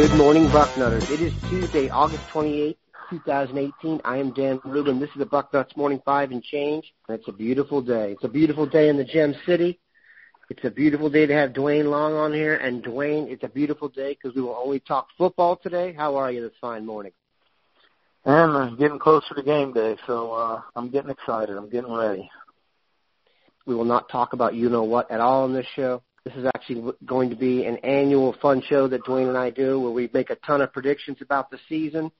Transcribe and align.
Good 0.00 0.14
morning, 0.16 0.46
Bucknutters. 0.48 1.10
It 1.10 1.20
is 1.20 1.32
Tuesday, 1.48 1.88
August 1.88 2.22
28th, 2.32 2.76
2018. 3.10 4.00
I 4.04 4.18
am 4.18 4.32
Dan 4.32 4.60
Rubin. 4.64 5.00
This 5.00 5.10
is 5.10 5.16
the 5.16 5.26
Bucknuts 5.26 5.76
Morning 5.76 6.00
Five 6.04 6.30
and 6.30 6.42
Change. 6.42 6.92
It's 7.08 7.28
a 7.28 7.32
beautiful 7.32 7.80
day. 7.82 8.12
It's 8.12 8.24
a 8.24 8.28
beautiful 8.28 8.66
day 8.66 8.88
in 8.88 8.96
the 8.96 9.04
Gem 9.04 9.34
City. 9.46 9.80
It's 10.50 10.64
a 10.64 10.70
beautiful 10.70 11.08
day 11.08 11.26
to 11.26 11.32
have 11.32 11.52
Duane 11.52 11.88
Long 11.88 12.14
on 12.14 12.32
here. 12.32 12.56
And 12.56 12.82
Duane, 12.82 13.28
it's 13.28 13.44
a 13.44 13.48
beautiful 13.48 13.88
day 13.88 14.14
because 14.20 14.34
we 14.34 14.42
will 14.42 14.60
only 14.60 14.80
talk 14.80 15.06
football 15.16 15.56
today. 15.56 15.92
How 15.92 16.16
are 16.16 16.32
you 16.32 16.40
this 16.42 16.58
fine 16.60 16.84
morning? 16.84 17.12
I'm 18.26 18.76
getting 18.76 18.98
closer 18.98 19.32
to 19.36 19.44
game 19.44 19.72
day, 19.72 19.96
so 20.08 20.32
uh, 20.32 20.60
I'm 20.74 20.90
getting 20.90 21.10
excited. 21.10 21.56
I'm 21.56 21.70
getting 21.70 21.92
ready. 21.92 22.28
We 23.64 23.76
will 23.76 23.84
not 23.84 24.08
talk 24.08 24.32
about 24.32 24.56
you 24.56 24.68
know 24.68 24.82
what 24.82 25.08
at 25.12 25.20
all 25.20 25.44
on 25.44 25.54
this 25.54 25.68
show. 25.76 26.02
This 26.24 26.34
is 26.34 26.44
actually 26.52 26.94
going 27.06 27.30
to 27.30 27.36
be 27.36 27.64
an 27.64 27.76
annual 27.76 28.34
fun 28.42 28.60
show 28.68 28.88
that 28.88 29.04
Duane 29.04 29.28
and 29.28 29.38
I 29.38 29.50
do 29.50 29.78
where 29.78 29.92
we 29.92 30.10
make 30.12 30.30
a 30.30 30.36
ton 30.36 30.62
of 30.62 30.72
predictions 30.72 31.18
about 31.20 31.50
the 31.52 31.60
season. 31.68 32.10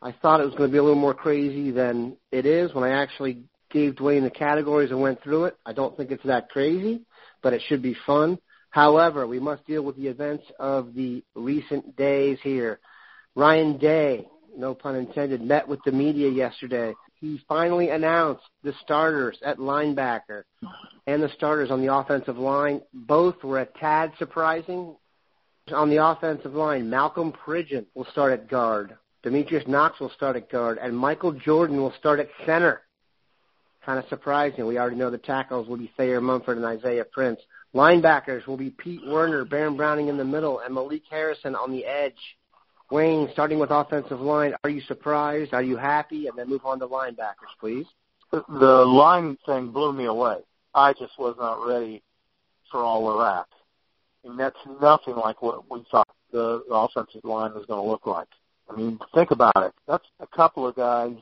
I 0.00 0.12
thought 0.12 0.40
it 0.40 0.46
was 0.46 0.54
going 0.54 0.70
to 0.70 0.72
be 0.72 0.78
a 0.78 0.82
little 0.82 0.94
more 0.94 1.12
crazy 1.12 1.72
than 1.72 2.16
it 2.30 2.46
is 2.46 2.72
when 2.72 2.84
I 2.84 3.02
actually 3.02 3.42
gave 3.70 3.96
Duane 3.96 4.22
the 4.22 4.30
categories 4.30 4.90
and 4.90 5.00
went 5.00 5.22
through 5.22 5.46
it. 5.46 5.56
I 5.66 5.72
don't 5.72 5.96
think 5.96 6.10
it's 6.10 6.24
that 6.24 6.48
crazy, 6.50 7.02
but 7.46 7.52
it 7.52 7.62
should 7.68 7.80
be 7.80 7.96
fun. 8.04 8.38
However, 8.70 9.24
we 9.24 9.38
must 9.38 9.64
deal 9.66 9.82
with 9.82 9.94
the 9.94 10.08
events 10.08 10.42
of 10.58 10.94
the 10.94 11.22
recent 11.36 11.94
days 11.94 12.38
here. 12.42 12.80
Ryan 13.36 13.78
Day, 13.78 14.26
no 14.56 14.74
pun 14.74 14.96
intended, 14.96 15.40
met 15.40 15.68
with 15.68 15.78
the 15.84 15.92
media 15.92 16.28
yesterday 16.28 16.92
he 17.20 17.40
finally 17.48 17.90
announced 17.90 18.44
the 18.62 18.74
starters 18.82 19.38
at 19.44 19.58
linebacker 19.58 20.42
and 21.06 21.22
the 21.22 21.30
starters 21.30 21.70
on 21.70 21.84
the 21.84 21.94
offensive 21.94 22.36
line. 22.36 22.82
Both 22.92 23.42
were 23.42 23.60
a 23.60 23.66
tad 23.66 24.12
surprising. 24.18 24.96
On 25.72 25.90
the 25.90 26.04
offensive 26.04 26.54
line, 26.54 26.88
Malcolm 26.88 27.32
Pridgeon 27.32 27.86
will 27.94 28.06
start 28.12 28.32
at 28.32 28.48
guard. 28.48 28.96
Demetrius 29.22 29.66
Knox 29.66 29.98
will 29.98 30.10
start 30.10 30.36
at 30.36 30.50
guard, 30.50 30.78
and 30.80 30.96
Michael 30.96 31.32
Jordan 31.32 31.78
will 31.78 31.94
start 31.98 32.20
at 32.20 32.28
center. 32.44 32.82
Kind 33.86 34.00
of 34.00 34.08
surprising. 34.08 34.66
We 34.66 34.78
already 34.78 34.96
know 34.96 35.10
the 35.10 35.18
tackles 35.18 35.68
will 35.68 35.76
be 35.76 35.92
Thayer 35.96 36.20
Munford 36.20 36.56
and 36.56 36.66
Isaiah 36.66 37.04
Prince. 37.04 37.38
Linebackers 37.72 38.44
will 38.48 38.56
be 38.56 38.70
Pete 38.70 39.06
Werner, 39.06 39.44
Baron 39.44 39.76
Browning 39.76 40.08
in 40.08 40.16
the 40.16 40.24
middle, 40.24 40.58
and 40.58 40.74
Malik 40.74 41.02
Harrison 41.08 41.54
on 41.54 41.70
the 41.70 41.84
edge. 41.84 42.36
Wayne, 42.90 43.28
starting 43.32 43.60
with 43.60 43.70
offensive 43.70 44.20
line, 44.20 44.54
are 44.64 44.70
you 44.70 44.80
surprised? 44.80 45.54
Are 45.54 45.62
you 45.62 45.76
happy? 45.76 46.26
And 46.26 46.36
then 46.36 46.48
move 46.48 46.64
on 46.64 46.80
to 46.80 46.88
linebackers, 46.88 47.54
please. 47.60 47.86
The 48.32 48.40
line 48.40 49.38
thing 49.46 49.70
blew 49.70 49.92
me 49.92 50.06
away. 50.06 50.38
I 50.74 50.92
just 50.92 51.16
was 51.16 51.36
not 51.38 51.64
ready 51.64 52.02
for 52.72 52.80
all 52.80 53.08
of 53.08 53.18
that. 53.20 53.46
And 54.28 54.36
that's 54.36 54.58
nothing 54.82 55.14
like 55.14 55.42
what 55.42 55.70
we 55.70 55.84
thought 55.92 56.08
the 56.32 56.64
offensive 56.72 57.24
line 57.24 57.54
was 57.54 57.66
going 57.66 57.80
to 57.80 57.88
look 57.88 58.04
like. 58.04 58.28
I 58.68 58.74
mean, 58.74 58.98
think 59.14 59.30
about 59.30 59.56
it. 59.58 59.72
That's 59.86 60.06
a 60.18 60.26
couple 60.26 60.66
of 60.66 60.74
guys. 60.74 61.14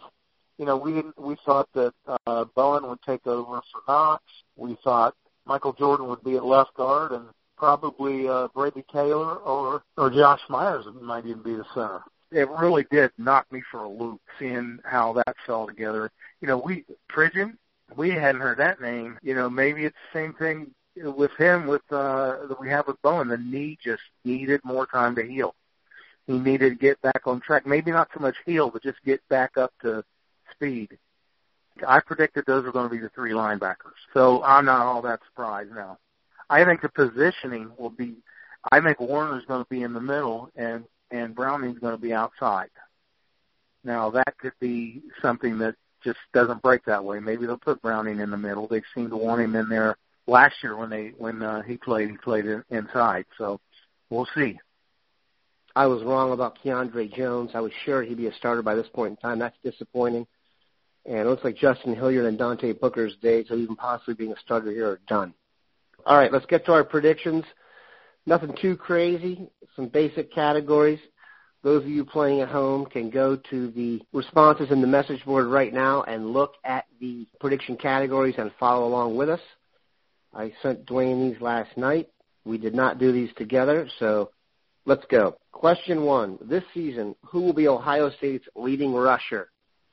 You 0.59 0.67
know, 0.67 0.77
we 0.77 1.03
we 1.17 1.37
thought 1.45 1.69
that 1.75 1.93
uh, 2.27 2.45
Bowen 2.55 2.87
would 2.89 3.03
take 3.03 3.27
over 3.27 3.61
for 3.73 3.81
Knox. 3.89 4.23
We 4.57 4.77
thought 4.85 5.15
Michael 5.47 5.73
Jordan 5.73 6.07
would 6.09 6.23
be 6.23 6.37
at 6.37 6.45
left 6.45 6.75
guard, 6.75 7.13
and 7.13 7.27
probably 7.57 8.29
uh, 8.29 8.49
Brady 8.55 8.85
Taylor 8.93 9.37
or 9.37 9.83
or 9.97 10.11
Josh 10.11 10.41
Myers 10.49 10.87
might 11.01 11.27
even 11.27 11.43
be 11.43 11.55
the 11.55 11.65
center. 11.75 12.03
It 12.31 12.49
really 12.49 12.87
did 12.91 13.11
knock 13.19 13.51
me 13.53 13.63
for 13.71 13.85
a 13.85 13.89
loop 13.89 14.21
seeing 14.39 14.79
how 14.85 15.13
that 15.15 15.37
fell 15.47 15.67
together. 15.67 16.11
You 16.41 16.49
know, 16.49 16.59
we 16.59 16.85
Pridgeon, 17.09 17.57
we 17.97 18.11
hadn't 18.11 18.41
heard 18.41 18.59
that 18.59 18.81
name. 18.81 19.19
You 19.23 19.35
know, 19.35 19.51
maybe 19.51 19.85
it's 19.85 19.97
the 20.13 20.19
same 20.19 20.35
thing 20.35 20.71
with 20.97 21.33
him 21.37 21.67
with 21.67 21.83
uh 21.91 22.47
that 22.47 22.61
we 22.61 22.69
have 22.69 22.87
with 22.87 23.03
Bowen. 23.03 23.29
The 23.29 23.39
knee 23.39 23.77
just 23.83 24.03
needed 24.25 24.61
more 24.65 24.87
time 24.87 25.17
to 25.17 25.23
heal. 25.23 25.55
He 26.27 26.39
needed 26.39 26.71
to 26.71 26.77
get 26.77 27.01
back 27.03 27.23
on 27.27 27.41
track. 27.41 27.67
Maybe 27.67 27.91
not 27.91 28.09
so 28.15 28.21
much 28.21 28.37
heal, 28.47 28.71
but 28.71 28.83
just 28.83 29.03
get 29.05 29.21
back 29.29 29.57
up 29.57 29.73
to 29.83 30.05
speed. 30.55 30.99
I 31.87 32.01
predicted 32.01 32.45
those 32.47 32.65
were 32.65 32.73
going 32.73 32.89
to 32.89 32.95
be 32.95 33.01
the 33.01 33.09
three 33.11 33.33
linebackers. 33.33 33.99
So 34.13 34.43
I'm 34.45 34.65
not 34.65 34.87
all 34.87 35.03
that 35.03 35.21
surprised 35.27 35.73
now. 35.73 35.99
I 36.49 36.65
think 36.65 36.83
the 36.83 36.89
positioning 36.89 37.73
will 37.79 37.91
be. 37.91 38.17
I 38.71 38.81
think 38.81 39.01
Werner's 39.01 39.45
going 39.47 39.63
to 39.63 39.69
be 39.69 39.83
in 39.83 39.93
the 39.93 40.01
middle, 40.01 40.51
and 40.57 40.85
and 41.11 41.35
Browning's 41.35 41.79
going 41.79 41.95
to 41.95 42.01
be 42.01 42.13
outside. 42.13 42.71
Now 43.83 44.11
that 44.11 44.39
could 44.39 44.53
be 44.61 45.03
something 45.21 45.59
that 45.59 45.75
just 46.03 46.19
doesn't 46.33 46.63
break 46.63 46.85
that 46.85 47.05
way. 47.05 47.19
Maybe 47.19 47.47
they'll 47.47 47.57
put 47.57 47.83
Browning 47.83 48.21
in 48.21 48.31
the 48.31 48.37
middle. 48.37 48.69
They 48.69 48.83
seem 48.95 49.11
to 49.11 49.17
want 49.17 49.41
him 49.41 49.57
in 49.57 49.69
there 49.69 49.97
last 50.27 50.57
year 50.63 50.77
when 50.77 50.91
they 50.91 51.13
when 51.19 51.43
uh, 51.43 51.63
he 51.63 51.77
played. 51.77 52.11
He 52.11 52.17
played 52.17 52.47
in, 52.47 52.63
inside, 52.71 53.25
so 53.37 53.61
we'll 54.11 54.29
see. 54.35 54.59
I 55.77 55.87
was 55.87 56.05
wrong 56.05 56.33
about 56.33 56.59
Keandre 56.63 57.13
Jones. 57.13 57.51
I 57.55 57.61
was 57.61 57.73
sure 57.85 58.03
he'd 58.03 58.17
be 58.17 58.29
a 58.29 58.35
starter 58.35 58.63
by 58.63 58.77
this 58.77 58.87
point 58.95 59.11
in 59.11 59.17
time. 59.17 59.41
That's 59.41 59.57
disappointing. 59.65 60.27
And 61.07 61.19
it 61.19 61.27
looks 61.27 61.45
like 61.45 61.57
Justin 61.57 61.95
Hilliard 61.95 62.27
and 62.27 62.39
Dante 62.39 62.73
Booker's 62.73 63.17
days 63.23 63.51
of 63.51 63.59
even 63.59 63.77
possibly 63.77 64.15
being 64.15 64.33
a 64.33 64.41
starter 64.41 64.71
here 64.71 64.89
are 64.89 65.01
done. 65.07 65.35
All 66.07 66.17
right, 66.17 66.33
let's 66.33 66.47
get 66.47 66.65
to 66.67 66.73
our 66.73 66.85
predictions. 66.85 67.45
Nothing 68.27 68.57
too 68.61 68.77
crazy, 68.77 69.49
some 69.77 69.89
basic 69.89 70.33
categories. 70.33 71.01
Those 71.63 71.83
of 71.83 71.89
you 71.89 72.05
playing 72.05 72.41
at 72.41 72.49
home 72.49 72.87
can 72.87 73.11
go 73.11 73.37
to 73.51 73.71
the 73.71 74.03
responses 74.13 74.71
in 74.71 74.81
the 74.81 74.87
message 74.87 75.25
board 75.25 75.47
right 75.47 75.73
now 75.73 76.03
and 76.03 76.33
look 76.33 76.55
at 76.65 76.85
the 77.01 77.27
prediction 77.41 77.77
categories 77.77 78.35
and 78.39 78.51
follow 78.61 78.87
along 78.87 79.17
with 79.17 79.31
us. 79.31 79.41
I 80.35 80.53
sent 80.63 80.85
Duane 80.87 81.31
these 81.31 81.41
last 81.41 81.77
night. 81.77 82.09
We 82.45 82.59
did 82.59 82.75
not 82.75 82.99
do 82.99 83.13
these 83.13 83.31
together, 83.37 83.89
so 83.99 84.31
let's 84.85 85.05
go. 85.11 85.37
Question 85.53 86.05
one. 86.05 86.39
This 86.43 86.65
season, 86.75 87.15
who 87.27 87.41
will 87.41 87.55
be 87.55 87.69
Ohio 87.69 88.11
State's 88.11 88.47
leading 88.55 88.93
rusher? 88.93 89.49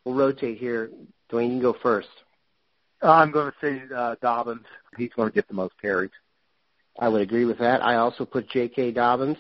We'll 0.06 0.16
rotate 0.16 0.58
here. 0.58 0.90
Duane, 1.30 1.52
you 1.52 1.60
can 1.60 1.62
go 1.62 1.78
first. 1.82 2.10
I'm 3.02 3.32
going 3.32 3.52
to 3.52 3.58
say 3.62 3.82
uh, 3.96 4.16
Dobbins. 4.22 4.66
He's 4.98 5.12
going 5.16 5.30
to 5.30 5.34
get 5.34 5.48
the 5.48 5.54
most 5.54 5.74
carries. 5.82 6.12
I 7.00 7.10
would 7.10 7.22
agree 7.22 7.46
with 7.46 7.60
that. 7.60 7.84
I 7.84 7.96
also 7.96 8.26
put 8.26 8.50
J.K. 8.50 8.92
Dobbins. 8.92 9.38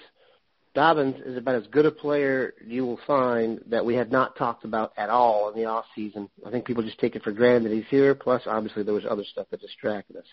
Dobbins 0.73 1.17
is 1.25 1.37
about 1.37 1.55
as 1.55 1.67
good 1.67 1.85
a 1.85 1.91
player 1.91 2.53
you 2.65 2.85
will 2.85 2.99
find 3.05 3.59
that 3.67 3.85
we 3.85 3.95
have 3.95 4.09
not 4.09 4.37
talked 4.37 4.63
about 4.63 4.93
at 4.95 5.09
all 5.09 5.49
in 5.49 5.55
the 5.55 5.65
off 5.65 5.85
season. 5.93 6.29
I 6.45 6.49
think 6.49 6.65
people 6.65 6.81
just 6.81 6.99
take 6.99 7.15
it 7.15 7.23
for 7.23 7.33
granted 7.33 7.69
that 7.69 7.75
he's 7.75 7.89
here. 7.89 8.15
Plus, 8.15 8.43
obviously, 8.45 8.83
there 8.83 8.93
was 8.93 9.03
other 9.07 9.25
stuff 9.25 9.47
that 9.51 9.59
distracted 9.59 10.15
us. 10.15 10.25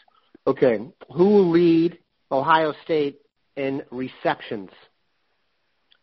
Okay, 0.46 0.78
who 1.12 1.24
will 1.24 1.50
lead 1.50 1.98
Ohio 2.30 2.72
State 2.84 3.20
in 3.56 3.82
receptions? 3.90 4.70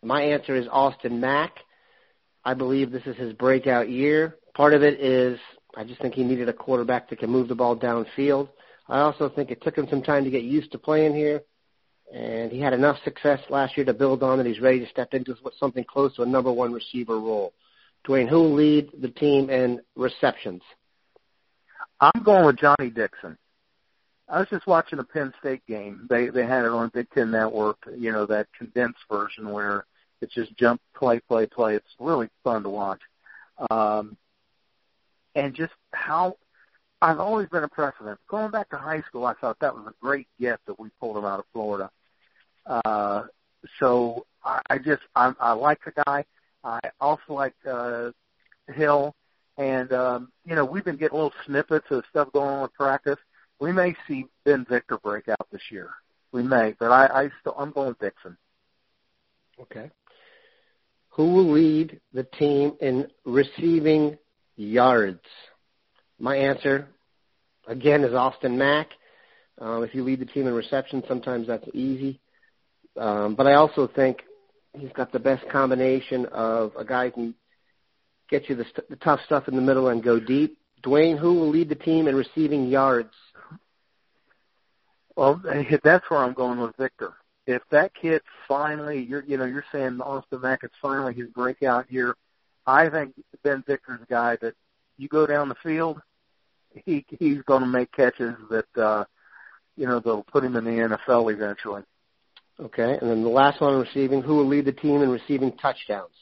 My 0.03 0.21
answer 0.21 0.55
is 0.55 0.67
Austin 0.69 1.21
Mack. 1.21 1.55
I 2.45 2.53
believe 2.53 2.91
this 2.91 3.05
is 3.07 3.17
his 3.17 3.33
breakout 3.33 3.89
year. 3.89 4.37
Part 4.53 4.73
of 4.73 4.83
it 4.83 4.99
is 4.99 5.39
I 5.75 5.83
just 5.83 6.01
think 6.01 6.13
he 6.13 6.23
needed 6.23 6.47
a 6.47 6.53
quarterback 6.53 7.09
that 7.09 7.19
can 7.19 7.29
move 7.29 7.47
the 7.47 7.55
ball 7.55 7.75
downfield. 7.75 8.49
I 8.87 8.99
also 8.99 9.29
think 9.29 9.51
it 9.51 9.61
took 9.61 9.77
him 9.77 9.87
some 9.89 10.03
time 10.03 10.23
to 10.23 10.29
get 10.29 10.43
used 10.43 10.71
to 10.71 10.77
playing 10.77 11.15
here, 11.15 11.41
and 12.13 12.51
he 12.51 12.61
had 12.61 12.73
enough 12.73 12.97
success 13.03 13.39
last 13.49 13.75
year 13.75 13.85
to 13.87 13.93
build 13.93 14.21
on 14.21 14.37
that 14.37 14.45
he's 14.45 14.61
ready 14.61 14.79
to 14.79 14.87
step 14.89 15.13
into 15.13 15.35
something 15.59 15.83
close 15.83 16.15
to 16.15 16.21
a 16.21 16.25
number 16.25 16.51
one 16.51 16.71
receiver 16.71 17.19
role. 17.19 17.53
Duane, 18.05 18.27
who 18.27 18.37
will 18.37 18.53
lead 18.53 18.91
the 19.01 19.09
team 19.09 19.49
in 19.49 19.81
receptions? 19.95 20.61
I'm 21.99 22.23
going 22.23 22.45
with 22.45 22.57
Johnny 22.57 22.91
Dixon. 22.91 23.37
I 24.29 24.39
was 24.39 24.47
just 24.49 24.67
watching 24.67 24.99
a 24.99 25.03
Penn 25.03 25.33
State 25.39 25.65
game. 25.67 26.07
They 26.09 26.29
they 26.29 26.45
had 26.45 26.65
it 26.65 26.71
on 26.71 26.91
Big 26.93 27.09
Ten 27.11 27.31
Network, 27.31 27.77
you 27.97 28.11
know, 28.11 28.25
that 28.27 28.47
condensed 28.57 28.99
version 29.09 29.51
where 29.51 29.85
it's 30.21 30.33
just 30.33 30.55
jump, 30.57 30.81
play, 30.95 31.19
play, 31.19 31.45
play. 31.45 31.75
It's 31.75 31.95
really 31.99 32.29
fun 32.43 32.63
to 32.63 32.69
watch. 32.69 33.01
Um, 33.69 34.17
and 35.35 35.53
just 35.53 35.73
how 35.93 36.37
I've 37.01 37.19
always 37.19 37.47
been 37.49 37.63
impressed 37.63 37.99
with 37.99 38.09
him. 38.09 38.17
Going 38.27 38.51
back 38.51 38.69
to 38.69 38.77
high 38.77 39.01
school, 39.01 39.25
I 39.25 39.33
thought 39.33 39.59
that 39.59 39.75
was 39.75 39.85
a 39.87 39.93
great 40.01 40.27
gift 40.39 40.65
that 40.65 40.79
we 40.79 40.89
pulled 40.99 41.17
him 41.17 41.25
out 41.25 41.39
of 41.39 41.45
Florida. 41.53 41.91
Uh, 42.65 43.23
so 43.79 44.25
I, 44.43 44.61
I 44.69 44.77
just 44.77 45.01
I, 45.15 45.33
I 45.39 45.53
like 45.53 45.79
the 45.83 46.03
guy. 46.05 46.25
I 46.63 46.79
also 46.99 47.21
like 47.29 47.53
uh, 47.69 48.11
Hill, 48.73 49.13
and 49.57 49.91
um, 49.93 50.31
you 50.45 50.55
know 50.55 50.65
we've 50.65 50.85
been 50.85 50.97
getting 50.97 51.17
little 51.17 51.33
snippets 51.45 51.85
of 51.91 52.03
stuff 52.09 52.31
going 52.33 52.49
on 52.49 52.61
with 52.63 52.73
practice. 52.73 53.19
We 53.59 53.71
may 53.71 53.95
see 54.07 54.25
Ben 54.43 54.65
Victor 54.67 54.97
break 54.97 55.27
out 55.29 55.47
this 55.51 55.61
year. 55.69 55.91
We 56.31 56.43
may, 56.43 56.75
but 56.79 56.91
I, 56.91 57.05
I 57.05 57.29
still 57.39 57.55
I'm 57.57 57.71
going 57.71 57.95
Dixon. 58.01 58.37
Okay. 59.61 59.89
Who 61.15 61.33
will 61.33 61.51
lead 61.51 61.99
the 62.13 62.23
team 62.23 62.73
in 62.81 63.07
receiving 63.25 64.17
yards? 64.55 65.21
My 66.19 66.35
answer, 66.35 66.87
again, 67.67 68.03
is 68.03 68.13
Austin 68.13 68.57
Mack. 68.57 68.89
Um, 69.59 69.83
if 69.83 69.95
you 69.95 70.03
lead 70.03 70.19
the 70.19 70.25
team 70.25 70.47
in 70.47 70.53
reception, 70.53 71.03
sometimes 71.07 71.47
that's 71.47 71.67
easy. 71.73 72.19
Um, 72.97 73.35
but 73.35 73.47
I 73.47 73.53
also 73.55 73.87
think 73.87 74.21
He's 74.79 74.91
got 74.91 75.11
the 75.11 75.19
best 75.19 75.47
combination 75.49 76.25
of 76.27 76.73
a 76.77 76.83
guy 76.83 77.05
who 77.05 77.11
can 77.11 77.35
get 78.29 78.49
you 78.49 78.55
the, 78.55 78.65
st- 78.65 78.89
the 78.89 78.95
tough 78.97 79.19
stuff 79.25 79.47
in 79.47 79.55
the 79.55 79.61
middle 79.61 79.89
and 79.89 80.03
go 80.03 80.19
deep. 80.19 80.57
Duane, 80.83 81.17
who 81.17 81.33
will 81.33 81.49
lead 81.49 81.69
the 81.69 81.75
team 81.75 82.07
in 82.07 82.15
receiving 82.15 82.67
yards? 82.67 83.13
Well, 85.15 85.41
that's 85.83 86.09
where 86.09 86.19
I'm 86.19 86.33
going 86.33 86.59
with 86.59 86.75
Victor. 86.77 87.13
If 87.47 87.61
that 87.69 87.93
kid 87.93 88.21
finally, 88.47 89.03
you're, 89.03 89.23
you 89.23 89.37
know, 89.37 89.45
you're 89.45 89.65
saying 89.71 90.01
Austin 90.01 90.41
Mack 90.41 90.63
is 90.63 90.71
finally 90.81 91.13
his 91.13 91.29
breakout 91.29 91.91
year. 91.91 92.15
I 92.65 92.89
think 92.89 93.13
Ben 93.43 93.63
Victor's 93.67 94.01
a 94.01 94.05
guy 94.07 94.37
that 94.41 94.55
you 94.97 95.07
go 95.07 95.27
down 95.27 95.49
the 95.49 95.55
field, 95.55 96.01
he 96.85 97.05
he's 97.19 97.41
going 97.43 97.61
to 97.61 97.67
make 97.67 97.91
catches 97.91 98.35
that 98.49 98.77
uh, 98.77 99.05
you 99.75 99.85
know 99.87 99.99
they'll 99.99 100.23
put 100.23 100.43
him 100.43 100.55
in 100.55 100.63
the 100.63 100.71
NFL 100.71 101.31
eventually. 101.33 101.83
Okay, 102.59 102.97
and 102.99 103.09
then 103.09 103.23
the 103.23 103.29
last 103.29 103.61
one 103.61 103.79
receiving, 103.79 104.21
who 104.21 104.35
will 104.35 104.47
lead 104.47 104.65
the 104.65 104.71
team 104.71 105.01
in 105.01 105.09
receiving 105.09 105.51
touchdowns? 105.57 106.13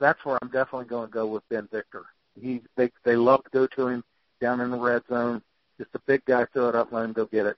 That's 0.00 0.24
where 0.24 0.38
I'm 0.40 0.48
definitely 0.48 0.86
going 0.86 1.06
to 1.06 1.12
go 1.12 1.26
with 1.26 1.48
Ben 1.48 1.68
Victor. 1.70 2.04
He 2.40 2.62
they 2.76 2.90
they 3.04 3.16
love 3.16 3.44
to 3.44 3.50
go 3.50 3.66
to 3.66 3.88
him 3.88 4.04
down 4.40 4.60
in 4.60 4.70
the 4.70 4.78
red 4.78 5.02
zone. 5.08 5.42
Just 5.78 5.94
a 5.94 6.00
big 6.06 6.24
guy, 6.24 6.46
throw 6.52 6.68
it 6.68 6.74
up, 6.74 6.92
let 6.92 7.04
him 7.04 7.12
go 7.12 7.26
get 7.26 7.46
it. 7.46 7.56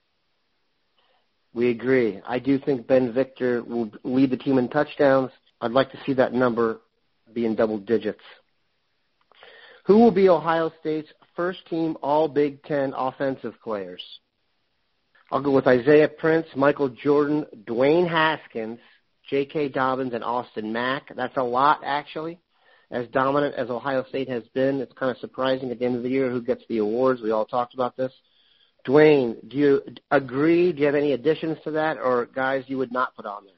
We 1.53 1.69
agree. 1.69 2.21
I 2.27 2.39
do 2.39 2.59
think 2.59 2.87
Ben 2.87 3.13
Victor 3.13 3.63
will 3.63 3.89
lead 4.03 4.29
the 4.29 4.37
team 4.37 4.57
in 4.57 4.69
touchdowns. 4.69 5.31
I'd 5.59 5.71
like 5.71 5.91
to 5.91 5.99
see 6.05 6.13
that 6.13 6.33
number 6.33 6.81
be 7.33 7.45
in 7.45 7.55
double 7.55 7.79
digits. 7.79 8.21
Who 9.85 9.97
will 9.99 10.11
be 10.11 10.29
Ohio 10.29 10.71
State's 10.81 11.09
first 11.35 11.65
team 11.69 11.97
All 12.01 12.27
Big 12.27 12.61
Ten 12.63 12.93
offensive 12.95 13.53
players? 13.63 14.03
I'll 15.31 15.41
go 15.41 15.51
with 15.51 15.67
Isaiah 15.67 16.07
Prince, 16.07 16.47
Michael 16.55 16.89
Jordan, 16.89 17.45
Dwayne 17.65 18.07
Haskins, 18.07 18.79
J.K. 19.29 19.69
Dobbins, 19.69 20.13
and 20.13 20.23
Austin 20.23 20.71
Mack. 20.71 21.13
That's 21.15 21.35
a 21.37 21.43
lot, 21.43 21.81
actually. 21.85 22.39
As 22.91 23.07
dominant 23.09 23.55
as 23.55 23.69
Ohio 23.69 24.05
State 24.07 24.29
has 24.29 24.43
been, 24.53 24.79
it's 24.79 24.93
kind 24.93 25.11
of 25.11 25.17
surprising 25.17 25.69
at 25.71 25.79
the 25.79 25.85
end 25.85 25.97
of 25.97 26.03
the 26.03 26.09
year 26.09 26.29
who 26.29 26.41
gets 26.41 26.63
the 26.69 26.77
awards. 26.77 27.21
We 27.21 27.31
all 27.31 27.45
talked 27.45 27.73
about 27.73 27.97
this. 27.97 28.13
Duane, 28.87 29.35
do 29.49 29.57
you 29.57 29.81
agree? 30.11 30.71
Do 30.71 30.79
you 30.79 30.85
have 30.85 30.95
any 30.95 31.11
additions 31.11 31.57
to 31.65 31.71
that, 31.71 31.97
or 31.97 32.25
guys 32.25 32.63
you 32.67 32.77
would 32.77 32.93
not 32.93 33.13
put 33.17 33.25
on 33.25 33.43
there? 33.43 33.53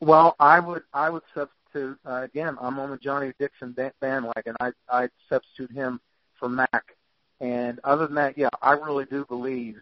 Well, 0.00 0.34
I 0.40 0.58
would 0.58 0.84
I 0.94 1.10
would 1.10 1.22
substitute 1.34 1.98
uh, 2.06 2.22
again. 2.22 2.56
I'm 2.58 2.78
on 2.78 2.90
the 2.90 2.96
Johnny 2.96 3.34
Dixon 3.38 3.76
bandwagon. 4.00 4.56
I 4.58 4.72
I'd 4.88 5.10
substitute 5.28 5.70
him 5.70 6.00
for 6.38 6.48
Mack. 6.48 6.96
And 7.42 7.78
other 7.84 8.06
than 8.06 8.14
that, 8.16 8.38
yeah, 8.38 8.48
I 8.62 8.72
really 8.72 9.04
do 9.04 9.26
believe 9.26 9.76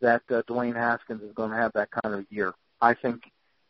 that 0.00 0.22
uh, 0.30 0.42
Dwayne 0.42 0.76
Haskins 0.76 1.22
is 1.22 1.32
going 1.32 1.50
to 1.50 1.56
have 1.56 1.72
that 1.72 1.88
kind 1.90 2.14
of 2.14 2.24
year. 2.30 2.54
I 2.80 2.94
think 2.94 3.24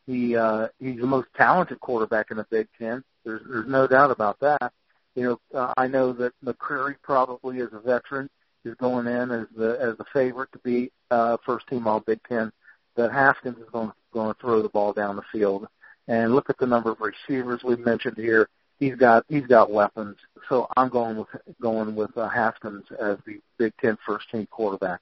he 0.06 0.37
uh, 0.37 0.69
he's 0.78 1.00
the 1.00 1.06
most 1.06 1.28
talented 1.38 1.81
quarterback 1.81 2.31
in 2.31 2.37
the 2.37 2.46
Big 2.50 2.69
Ten. 2.78 3.02
There's 3.25 3.40
there's 3.49 3.67
no 3.67 3.87
doubt 3.87 4.11
about 4.11 4.40
that. 4.40 4.75
You 5.14 5.23
know, 5.23 5.58
uh, 5.58 5.73
I 5.78 5.87
know 5.87 6.12
that 6.12 6.34
McCreary 6.44 6.96
probably 7.02 7.61
as 7.61 7.69
a 7.73 7.81
veteran 7.81 8.28
is 8.66 8.74
going 8.74 9.06
in 9.06 9.30
as 9.30 9.46
the 9.56 9.78
as 9.80 9.96
the 9.96 10.04
favorite 10.12 10.52
to 10.52 10.58
be 10.58 10.90
uh, 11.10 11.36
first 11.46 11.66
team 11.68 11.86
All 11.86 12.00
Big 12.00 12.20
Ten. 12.28 12.52
That 12.96 13.12
Haskins 13.12 13.58
is 13.58 13.68
going 13.72 13.92
going 14.12 14.34
to 14.34 14.40
throw 14.40 14.62
the 14.62 14.68
ball 14.68 14.92
down 14.92 15.16
the 15.16 15.22
field. 15.32 15.66
And 16.08 16.34
look 16.34 16.48
at 16.50 16.58
the 16.58 16.66
number 16.66 16.92
of 16.92 16.98
receivers 17.00 17.62
we've 17.64 17.84
mentioned 17.84 18.16
here. 18.16 18.48
He's 18.78 18.94
got 18.94 19.24
he's 19.28 19.46
got 19.46 19.70
weapons. 19.70 20.16
So 20.48 20.68
I'm 20.76 20.88
going 20.88 21.16
with 21.18 21.28
going 21.60 21.94
with 21.94 22.16
uh, 22.16 22.28
Haskins 22.28 22.84
as 23.00 23.18
the 23.26 23.40
Big 23.58 23.72
Ten 23.80 23.96
first 24.06 24.30
team 24.30 24.46
quarterback. 24.50 25.00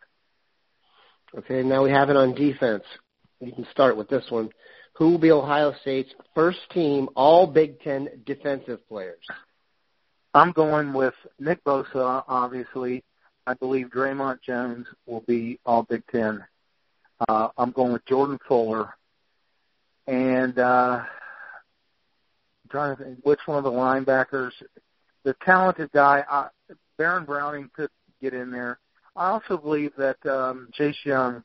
Okay, 1.37 1.63
now 1.63 1.83
we 1.83 1.91
have 1.91 2.11
it 2.11 2.17
on 2.17 2.35
defense. 2.35 2.85
You 3.41 3.53
can 3.53 3.67
start 3.71 3.97
with 3.97 4.09
this 4.09 4.25
one. 4.31 4.51
Who 4.95 5.11
will 5.11 5.19
be 5.19 5.33
Ohio 5.33 5.75
State's 5.83 6.13
first 6.35 6.59
team 6.71 7.09
All 7.17 7.47
Big 7.47 7.81
Ten 7.81 8.09
defensive 8.25 8.87
players? 8.89 9.25
I'm 10.33 10.53
going 10.53 10.93
with 10.93 11.15
Nick 11.39 11.63
Bosa, 11.65 12.25
obviously. 12.27 13.05
I 13.47 13.55
believe 13.55 13.89
Dre'Mont 13.89 14.41
Jones 14.43 14.87
will 15.07 15.21
be 15.21 15.59
All 15.67 15.83
Big 15.83 16.03
Ten. 16.11 16.45
Uh, 17.29 17.49
I'm 17.59 17.73
going 17.73 17.93
with 17.93 18.07
Jordan 18.07 18.39
Fuller. 18.49 18.95
And 20.07 20.59
uh, 20.59 21.03
I'm 21.03 22.71
trying 22.71 22.97
to 22.97 23.05
think 23.05 23.19
which 23.23 23.41
one 23.47 23.59
of 23.59 23.65
the 23.65 23.71
linebackers. 23.71 24.53
The 25.25 25.35
talented 25.45 25.91
guy, 25.93 26.25
uh, 26.31 26.49
Baron 26.99 27.25
Browning 27.25 27.71
could 27.75 27.91
get 28.21 28.35
in 28.35 28.51
there. 28.51 28.79
I 29.17 29.31
also 29.31 29.57
believe 29.57 29.93
that 29.97 30.25
um, 30.27 30.69
Chase 30.73 30.97
Young, 31.05 31.43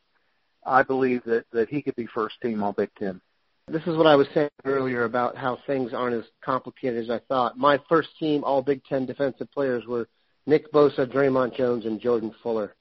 I 0.65 0.83
believe 0.83 1.23
that 1.25 1.45
that 1.51 1.69
he 1.69 1.81
could 1.81 1.95
be 1.95 2.07
first 2.07 2.35
team 2.41 2.63
All 2.63 2.73
Big 2.73 2.89
Ten. 2.97 3.21
This 3.67 3.83
is 3.83 3.95
what 3.95 4.07
I 4.07 4.15
was 4.15 4.27
saying 4.33 4.49
earlier 4.65 5.03
about 5.03 5.37
how 5.37 5.59
things 5.67 5.93
aren't 5.93 6.15
as 6.15 6.25
complicated 6.43 7.03
as 7.03 7.09
I 7.09 7.19
thought. 7.27 7.57
My 7.57 7.79
first 7.87 8.09
team 8.19 8.43
All 8.43 8.61
Big 8.61 8.83
Ten 8.85 9.05
defensive 9.05 9.51
players 9.51 9.85
were 9.85 10.07
Nick 10.45 10.71
Bosa, 10.71 11.05
Dre'Mont 11.05 11.55
Jones, 11.55 11.85
and 11.85 11.99
Jordan 11.99 12.33
Fuller. 12.41 12.75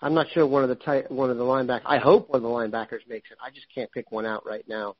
I'm 0.00 0.14
not 0.14 0.26
sure 0.32 0.46
one 0.46 0.62
of 0.62 0.68
the 0.68 0.76
tight, 0.76 1.10
one 1.10 1.30
of 1.30 1.36
the 1.36 1.44
linebackers. 1.44 1.82
I 1.86 1.98
hope 1.98 2.28
one 2.28 2.36
of 2.36 2.42
the 2.42 2.48
linebackers 2.48 3.00
makes 3.08 3.30
it. 3.30 3.38
I 3.44 3.50
just 3.50 3.66
can't 3.74 3.90
pick 3.90 4.12
one 4.12 4.26
out 4.26 4.46
right 4.46 4.64
now. 4.68 4.94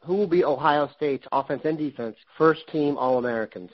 Who 0.00 0.16
will 0.16 0.26
be 0.26 0.44
Ohio 0.44 0.90
State's 0.96 1.26
offense 1.32 1.62
and 1.64 1.78
defense 1.78 2.16
first 2.36 2.66
team 2.68 2.98
All 2.98 3.18
Americans? 3.18 3.70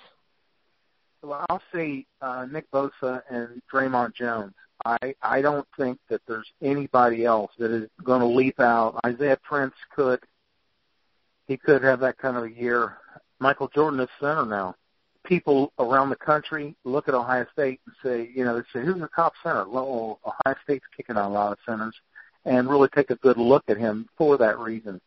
Well, 1.23 1.45
I'll 1.49 1.63
say 1.73 2.07
uh, 2.21 2.47
Nick 2.51 2.71
Bosa 2.71 3.23
and 3.31 3.61
Dre'Mont 3.73 4.15
Jones. 4.15 4.55
I 4.85 5.15
I 5.23 5.43
don't 5.43 5.67
think 5.77 5.99
that 6.09 6.23
there's 6.27 6.51
anybody 6.63 7.25
else 7.25 7.51
that 7.59 7.71
is 7.71 7.89
going 8.03 8.21
to 8.21 8.27
leap 8.27 8.61
out. 8.61 8.99
Isaiah 9.05 9.39
Prince 9.43 9.75
could 9.95 10.21
he 11.47 11.57
could 11.57 11.83
have 11.83 12.01
that 12.01 12.17
kind 12.19 12.37
of 12.37 12.45
a 12.45 12.51
year. 12.51 12.97
Michael 13.41 13.69
Jordan 13.75 14.01
is 14.01 14.09
center 14.21 14.47
now. 14.47 14.77
People 15.31 15.73
around 15.79 16.11
the 16.11 16.17
country 16.17 16.75
look 16.85 17.07
at 17.07 17.15
Ohio 17.15 17.47
State 17.53 17.81
and 17.87 17.95
say, 18.03 18.31
you 18.35 18.45
know, 18.45 18.57
they 18.57 18.65
say, 18.73 18.85
who's 18.85 19.01
the 19.01 19.09
top 19.15 19.33
center? 19.45 19.69
Well, 19.69 20.19
Ohio 20.27 20.57
State's 20.65 20.85
kicking 20.97 21.17
on 21.17 21.31
a 21.31 21.33
lot 21.33 21.53
of 21.53 21.59
centers, 21.65 21.95
and 22.45 22.69
really 22.69 22.89
take 22.95 23.11
a 23.11 23.17
good 23.17 23.37
look 23.37 23.63
at 23.69 23.79
him 23.79 24.09
for 24.19 24.37
that 24.39 24.59
reason. 24.59 25.01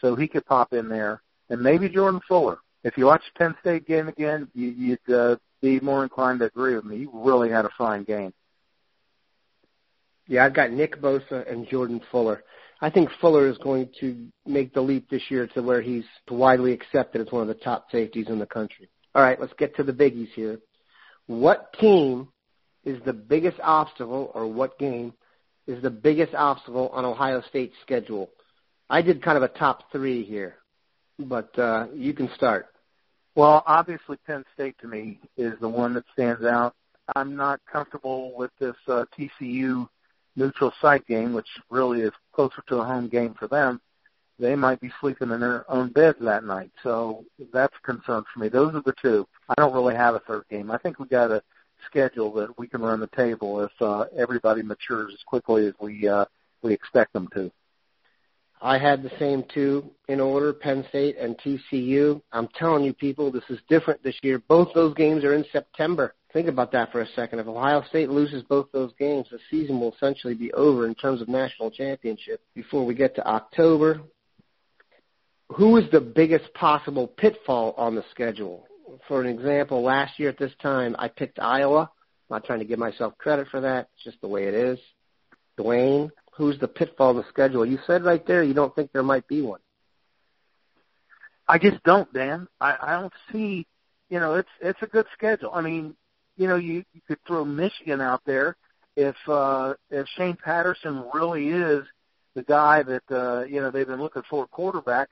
So 0.00 0.16
he 0.16 0.26
could 0.26 0.44
pop 0.46 0.72
in 0.72 0.88
there, 0.88 1.22
and 1.48 1.62
maybe 1.62 1.88
Jordan 1.88 2.20
Fuller. 2.26 2.58
If 2.82 2.98
you 2.98 3.06
watch 3.06 3.22
Penn 3.36 3.54
State 3.60 3.86
game 3.86 4.08
again, 4.08 4.48
you, 4.52 4.68
you'd 4.68 5.14
uh, 5.14 5.36
be 5.62 5.78
more 5.78 6.02
inclined 6.02 6.40
to 6.40 6.46
agree 6.46 6.74
with 6.74 6.84
me. 6.84 6.98
He 6.98 7.06
really 7.12 7.48
had 7.48 7.64
a 7.64 7.70
fine 7.78 8.02
game. 8.02 8.32
Yeah, 10.26 10.44
I've 10.44 10.54
got 10.54 10.72
Nick 10.72 11.00
Bosa 11.00 11.50
and 11.50 11.68
Jordan 11.68 12.00
Fuller. 12.10 12.42
I 12.80 12.90
think 12.90 13.10
Fuller 13.20 13.48
is 13.48 13.58
going 13.58 13.90
to 14.00 14.26
make 14.44 14.74
the 14.74 14.80
leap 14.80 15.08
this 15.08 15.22
year 15.30 15.46
to 15.54 15.62
where 15.62 15.82
he's 15.82 16.04
widely 16.28 16.72
accepted 16.72 17.20
as 17.20 17.32
one 17.32 17.42
of 17.42 17.48
the 17.48 17.54
top 17.54 17.86
safeties 17.92 18.28
in 18.28 18.38
the 18.40 18.46
country. 18.46 18.88
All 19.14 19.22
right, 19.22 19.40
let's 19.40 19.52
get 19.54 19.76
to 19.76 19.82
the 19.82 19.92
biggies 19.92 20.28
here. 20.34 20.58
What 21.26 21.72
team 21.74 22.28
is 22.84 22.98
the 23.04 23.12
biggest 23.12 23.58
obstacle, 23.62 24.30
or 24.34 24.46
what 24.46 24.78
game 24.78 25.12
is 25.66 25.82
the 25.82 25.90
biggest 25.90 26.34
obstacle 26.34 26.88
on 26.92 27.04
Ohio 27.04 27.42
State's 27.48 27.74
schedule? 27.82 28.30
I 28.88 29.02
did 29.02 29.22
kind 29.22 29.36
of 29.36 29.42
a 29.42 29.48
top 29.48 29.90
three 29.92 30.24
here, 30.24 30.56
but 31.18 31.56
uh, 31.58 31.86
you 31.94 32.14
can 32.14 32.30
start. 32.34 32.68
Well, 33.34 33.62
obviously 33.66 34.16
Penn 34.26 34.44
State 34.54 34.76
to 34.80 34.88
me 34.88 35.20
is 35.36 35.52
the 35.60 35.68
one 35.68 35.94
that 35.94 36.04
stands 36.12 36.44
out. 36.44 36.74
I'm 37.14 37.36
not 37.36 37.60
comfortable 37.70 38.36
with 38.36 38.50
this 38.58 38.74
uh, 38.88 39.04
TCU 39.16 39.88
neutral 40.36 40.72
site 40.80 41.06
game, 41.06 41.32
which 41.34 41.48
really 41.70 42.00
is 42.00 42.12
closer 42.32 42.62
to 42.68 42.76
a 42.78 42.84
home 42.84 43.08
game 43.08 43.34
for 43.38 43.48
them, 43.48 43.80
they 44.38 44.54
might 44.54 44.80
be 44.80 44.90
sleeping 45.00 45.30
in 45.30 45.40
their 45.40 45.70
own 45.70 45.90
beds 45.90 46.18
that 46.20 46.44
night. 46.44 46.70
So 46.82 47.24
that's 47.52 47.74
a 47.76 47.86
concern 47.86 48.24
for 48.32 48.40
me. 48.40 48.48
Those 48.48 48.74
are 48.74 48.82
the 48.82 48.94
two. 49.02 49.26
I 49.48 49.54
don't 49.56 49.74
really 49.74 49.94
have 49.94 50.14
a 50.14 50.20
third 50.20 50.44
game. 50.50 50.70
I 50.70 50.78
think 50.78 50.98
we've 50.98 51.10
got 51.10 51.30
a 51.30 51.42
schedule 51.86 52.32
that 52.34 52.58
we 52.58 52.66
can 52.66 52.82
run 52.82 53.00
the 53.00 53.08
table 53.08 53.60
if 53.62 53.72
uh, 53.80 54.04
everybody 54.16 54.62
matures 54.62 55.12
as 55.12 55.22
quickly 55.26 55.66
as 55.66 55.74
we 55.80 56.08
uh, 56.08 56.24
we 56.62 56.72
expect 56.72 57.12
them 57.12 57.28
to. 57.34 57.50
I 58.60 58.78
had 58.78 59.02
the 59.02 59.12
same 59.20 59.44
two 59.54 59.88
in 60.08 60.20
order, 60.20 60.52
Penn 60.52 60.84
State 60.88 61.16
and 61.16 61.38
TCU. 61.38 62.20
I'm 62.32 62.48
telling 62.58 62.84
you, 62.84 62.92
people, 62.92 63.30
this 63.30 63.44
is 63.48 63.60
different 63.68 64.02
this 64.02 64.16
year. 64.22 64.42
Both 64.48 64.74
those 64.74 64.94
games 64.94 65.22
are 65.22 65.34
in 65.34 65.44
September. 65.52 66.14
Think 66.32 66.48
about 66.48 66.72
that 66.72 66.90
for 66.92 67.00
a 67.00 67.06
second. 67.14 67.38
If 67.38 67.46
Ohio 67.46 67.82
State 67.88 68.10
loses 68.10 68.42
both 68.42 68.66
those 68.72 68.92
games, 68.98 69.26
the 69.30 69.38
season 69.50 69.80
will 69.80 69.94
essentially 69.94 70.34
be 70.34 70.52
over 70.52 70.86
in 70.86 70.94
terms 70.94 71.22
of 71.22 71.28
national 71.28 71.70
championship 71.70 72.42
before 72.54 72.84
we 72.84 72.94
get 72.94 73.14
to 73.14 73.26
October. 73.26 74.00
Who 75.50 75.76
is 75.78 75.90
the 75.90 76.00
biggest 76.00 76.52
possible 76.54 77.06
pitfall 77.06 77.74
on 77.76 77.94
the 77.94 78.04
schedule? 78.10 78.66
For 79.06 79.20
an 79.20 79.26
example, 79.26 79.82
last 79.82 80.18
year 80.18 80.28
at 80.28 80.38
this 80.38 80.52
time, 80.62 80.94
I 80.98 81.08
picked 81.08 81.38
Iowa. 81.38 81.90
I'm 82.30 82.36
not 82.36 82.44
trying 82.44 82.58
to 82.58 82.64
give 82.64 82.78
myself 82.78 83.16
credit 83.18 83.48
for 83.50 83.60
that. 83.60 83.88
It's 83.94 84.04
just 84.04 84.20
the 84.20 84.28
way 84.28 84.44
it 84.44 84.54
is. 84.54 84.78
Duane, 85.56 86.10
who's 86.32 86.58
the 86.58 86.68
pitfall 86.68 87.10
in 87.12 87.16
the 87.16 87.28
schedule? 87.28 87.64
You 87.64 87.78
said 87.86 88.04
right 88.04 88.24
there 88.26 88.42
you 88.42 88.54
don't 88.54 88.74
think 88.74 88.92
there 88.92 89.02
might 89.02 89.26
be 89.26 89.42
one. 89.42 89.60
I 91.48 91.58
just 91.58 91.82
don't, 91.82 92.12
Dan. 92.12 92.46
I, 92.60 92.76
I 92.80 93.00
don't 93.00 93.12
see. 93.32 93.66
You 94.10 94.20
know, 94.20 94.34
it's 94.34 94.48
it's 94.60 94.80
a 94.82 94.86
good 94.86 95.06
schedule. 95.14 95.50
I 95.52 95.62
mean, 95.62 95.94
you 96.36 96.46
know, 96.46 96.56
you, 96.56 96.84
you 96.92 97.00
could 97.06 97.18
throw 97.26 97.44
Michigan 97.44 98.00
out 98.00 98.22
there 98.26 98.56
if 98.96 99.16
uh, 99.26 99.74
if 99.90 100.06
Shea 100.16 100.34
Patterson 100.34 101.04
really 101.12 101.48
is 101.48 101.84
the 102.34 102.42
guy 102.42 102.82
that 102.82 103.02
uh, 103.10 103.44
you 103.44 103.60
know 103.60 103.70
they've 103.70 103.86
been 103.86 104.00
looking 104.00 104.22
for 104.28 104.44
a 104.44 104.48
quarterback. 104.48 105.08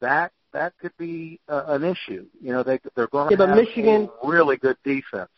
That 0.00 0.32
that 0.52 0.74
could 0.78 0.96
be 0.98 1.40
uh, 1.48 1.64
an 1.68 1.84
issue. 1.84 2.26
You 2.40 2.52
know, 2.52 2.62
they 2.62 2.78
they're 2.94 3.08
going 3.08 3.36
to 3.36 3.46
have 3.46 3.56
Michigan, 3.56 4.08
a 4.22 4.28
really 4.28 4.56
good 4.56 4.76
defense. 4.84 5.30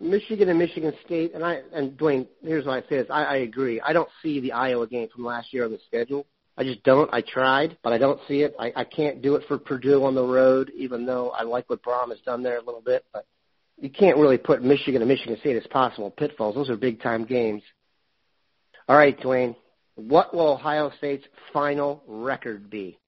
Michigan 0.00 0.48
and 0.48 0.58
Michigan 0.58 0.92
State, 1.04 1.34
and 1.34 1.44
I 1.44 1.60
and 1.72 1.96
Duane, 1.96 2.26
here's 2.42 2.66
what 2.66 2.84
I 2.84 2.88
say: 2.88 2.96
is 2.96 3.06
I, 3.10 3.24
I 3.24 3.36
agree. 3.36 3.80
I 3.80 3.92
don't 3.92 4.08
see 4.22 4.40
the 4.40 4.52
Iowa 4.52 4.86
game 4.86 5.08
from 5.14 5.24
last 5.24 5.52
year 5.52 5.64
on 5.64 5.70
the 5.70 5.78
schedule. 5.86 6.26
I 6.56 6.64
just 6.64 6.82
don't. 6.84 7.12
I 7.12 7.20
tried, 7.20 7.76
but 7.82 7.92
I 7.92 7.98
don't 7.98 8.20
see 8.28 8.42
it. 8.42 8.54
I, 8.58 8.72
I 8.76 8.84
can't 8.84 9.22
do 9.22 9.34
it 9.34 9.44
for 9.48 9.58
Purdue 9.58 10.04
on 10.04 10.14
the 10.14 10.22
road, 10.22 10.70
even 10.76 11.04
though 11.04 11.30
I 11.30 11.42
like 11.42 11.68
what 11.68 11.82
Brohm 11.82 12.10
has 12.10 12.20
done 12.24 12.42
there 12.42 12.58
a 12.58 12.62
little 12.62 12.80
bit. 12.80 13.04
But 13.12 13.26
you 13.80 13.90
can't 13.90 14.16
really 14.18 14.38
put 14.38 14.62
Michigan 14.62 15.02
and 15.02 15.08
Michigan 15.08 15.36
State 15.40 15.56
as 15.56 15.66
possible 15.68 16.10
pitfalls. 16.10 16.54
Those 16.54 16.70
are 16.70 16.76
big 16.76 17.02
time 17.02 17.24
games. 17.24 17.62
All 18.88 18.96
right, 18.96 19.18
Duane. 19.20 19.56
What 19.96 20.34
will 20.34 20.48
Ohio 20.48 20.90
State's 20.98 21.24
final 21.52 22.02
record 22.06 22.68
be? 22.68 22.98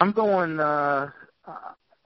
I'm 0.00 0.12
going. 0.12 0.60
uh 0.60 1.10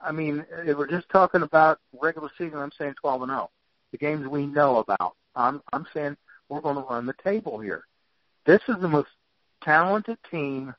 I 0.01 0.11
mean, 0.11 0.45
if 0.65 0.77
we're 0.77 0.87
just 0.87 1.09
talking 1.09 1.41
about 1.41 1.79
regular 1.99 2.29
season, 2.37 2.59
I'm 2.59 2.71
saying 2.77 2.93
12 3.01 3.23
and 3.23 3.31
0. 3.31 3.49
The 3.91 3.97
games 3.97 4.27
we 4.27 4.45
know 4.45 4.77
about. 4.77 5.15
I'm 5.35 5.61
I'm 5.73 5.85
saying 5.93 6.17
we're 6.49 6.61
going 6.61 6.75
to 6.75 6.81
run 6.81 7.05
the 7.05 7.15
table 7.23 7.59
here. 7.59 7.83
This 8.45 8.61
is 8.67 8.75
the 8.81 8.87
most 8.87 9.09
talented 9.63 10.17
team 10.29 10.73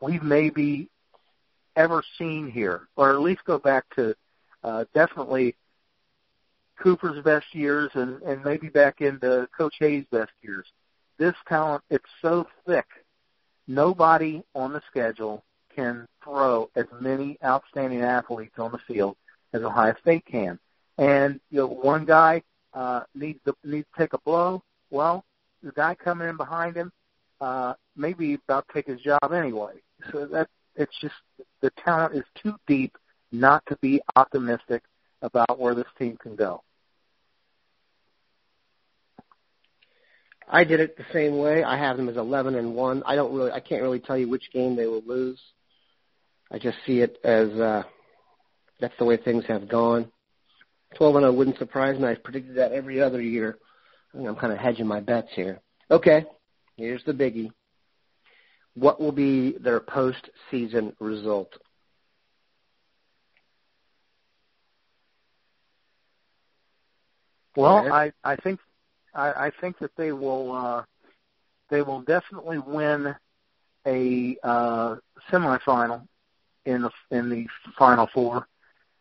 we've 0.00 0.22
maybe 0.22 0.88
ever 1.76 2.02
seen 2.18 2.50
here, 2.50 2.88
or 2.96 3.10
at 3.10 3.20
least 3.20 3.44
go 3.44 3.58
back 3.58 3.84
to 3.96 4.14
uh, 4.64 4.84
definitely 4.94 5.54
Cooper's 6.82 7.22
best 7.22 7.54
years 7.54 7.90
and, 7.94 8.22
and 8.22 8.44
maybe 8.44 8.68
back 8.68 9.00
into 9.00 9.48
Coach 9.56 9.74
Hayes' 9.80 10.06
best 10.10 10.32
years. 10.42 10.66
This 11.18 11.34
talent, 11.48 11.82
it's 11.90 12.04
so 12.22 12.46
thick. 12.66 12.86
Nobody 13.68 14.42
on 14.54 14.72
the 14.72 14.82
schedule 14.90 15.44
can 15.76 16.06
throw 16.24 16.70
as 16.74 16.86
many 17.00 17.38
outstanding 17.44 18.00
athletes 18.00 18.58
on 18.58 18.72
the 18.72 18.78
field 18.88 19.16
as 19.52 19.62
Ohio 19.62 19.94
State 20.00 20.24
can. 20.24 20.58
And 20.98 21.38
you 21.50 21.58
know, 21.58 21.66
one 21.66 22.04
guy 22.06 22.42
uh, 22.74 23.02
needs 23.14 23.38
to 23.44 23.54
needs 23.62 23.86
to 23.94 24.02
take 24.02 24.14
a 24.14 24.18
blow. 24.18 24.62
Well, 24.90 25.24
the 25.62 25.72
guy 25.72 25.94
coming 25.94 26.28
in 26.28 26.36
behind 26.36 26.76
him 26.76 26.90
uh, 27.40 27.74
maybe 27.96 28.34
about 28.48 28.66
take 28.72 28.86
his 28.86 29.00
job 29.00 29.32
anyway. 29.32 29.74
So 30.10 30.26
that 30.26 30.48
it's 30.74 30.98
just 31.00 31.14
the 31.60 31.70
talent 31.84 32.14
is 32.14 32.24
too 32.42 32.54
deep 32.66 32.96
not 33.32 33.62
to 33.66 33.76
be 33.80 34.00
optimistic 34.16 34.82
about 35.22 35.58
where 35.58 35.74
this 35.74 35.86
team 35.98 36.16
can 36.16 36.36
go. 36.36 36.62
I 40.48 40.64
did 40.64 40.80
it 40.80 40.96
the 40.96 41.04
same 41.12 41.38
way. 41.38 41.64
I 41.64 41.76
have 41.76 41.96
them 41.96 42.08
as 42.08 42.16
11 42.16 42.54
and 42.54 42.74
1. 42.74 43.02
I 43.04 43.16
don't 43.16 43.34
really 43.34 43.50
I 43.50 43.60
can't 43.60 43.82
really 43.82 44.00
tell 44.00 44.16
you 44.16 44.28
which 44.28 44.50
game 44.52 44.76
they 44.76 44.86
will 44.86 45.02
lose. 45.04 45.40
I 46.50 46.58
just 46.58 46.78
see 46.86 47.00
it 47.00 47.18
as 47.24 47.48
uh 47.50 47.82
that's 48.80 48.94
the 48.98 49.04
way 49.04 49.16
things 49.16 49.44
have 49.46 49.68
gone. 49.68 50.10
12 50.96 51.16
and 51.16 51.22
0 51.24 51.32
wouldn't 51.32 51.58
surprise 51.58 51.98
me. 51.98 52.08
I've 52.08 52.22
predicted 52.22 52.56
that 52.56 52.72
every 52.72 53.00
other 53.00 53.20
year. 53.20 53.58
I 54.14 54.26
I'm 54.26 54.36
kind 54.36 54.52
of 54.52 54.58
hedging 54.58 54.86
my 54.86 55.00
bets 55.00 55.28
here. 55.34 55.60
Okay. 55.90 56.24
Here's 56.76 57.04
the 57.04 57.12
biggie. 57.12 57.50
What 58.74 59.00
will 59.00 59.12
be 59.12 59.56
their 59.58 59.80
postseason 59.80 60.94
result? 61.00 61.52
Well, 67.56 67.90
I 67.90 68.12
I 68.22 68.36
think 68.36 68.60
I, 69.14 69.46
I 69.46 69.50
think 69.62 69.78
that 69.78 69.92
they 69.96 70.12
will 70.12 70.52
uh, 70.52 70.82
they 71.70 71.80
will 71.80 72.02
definitely 72.02 72.58
win 72.58 73.14
a 73.86 74.36
uh, 74.42 74.96
semifinal 75.32 76.06
in 76.66 76.82
the 76.82 76.90
in 77.10 77.30
the 77.30 77.46
final 77.78 78.08
four. 78.12 78.46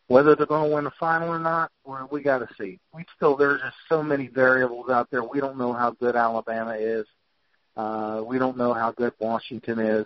Whether 0.07 0.35
they're 0.35 0.45
going 0.45 0.69
to 0.69 0.75
win 0.75 0.83
the 0.83 0.91
final 0.99 1.29
or 1.29 1.39
not, 1.39 1.71
well, 1.83 2.07
we 2.11 2.21
got 2.21 2.37
to 2.37 2.47
see. 2.59 2.79
We 2.93 3.05
still 3.15 3.35
there's 3.35 3.59
just 3.61 3.75
so 3.89 4.03
many 4.03 4.27
variables 4.27 4.89
out 4.89 5.09
there. 5.09 5.23
We 5.23 5.39
don't 5.39 5.57
know 5.57 5.73
how 5.73 5.91
good 5.91 6.15
Alabama 6.15 6.75
is. 6.75 7.07
Uh, 7.75 8.21
we 8.25 8.37
don't 8.37 8.55
know 8.55 8.73
how 8.73 8.91
good 8.91 9.13
Washington 9.19 9.79
is. 9.79 10.05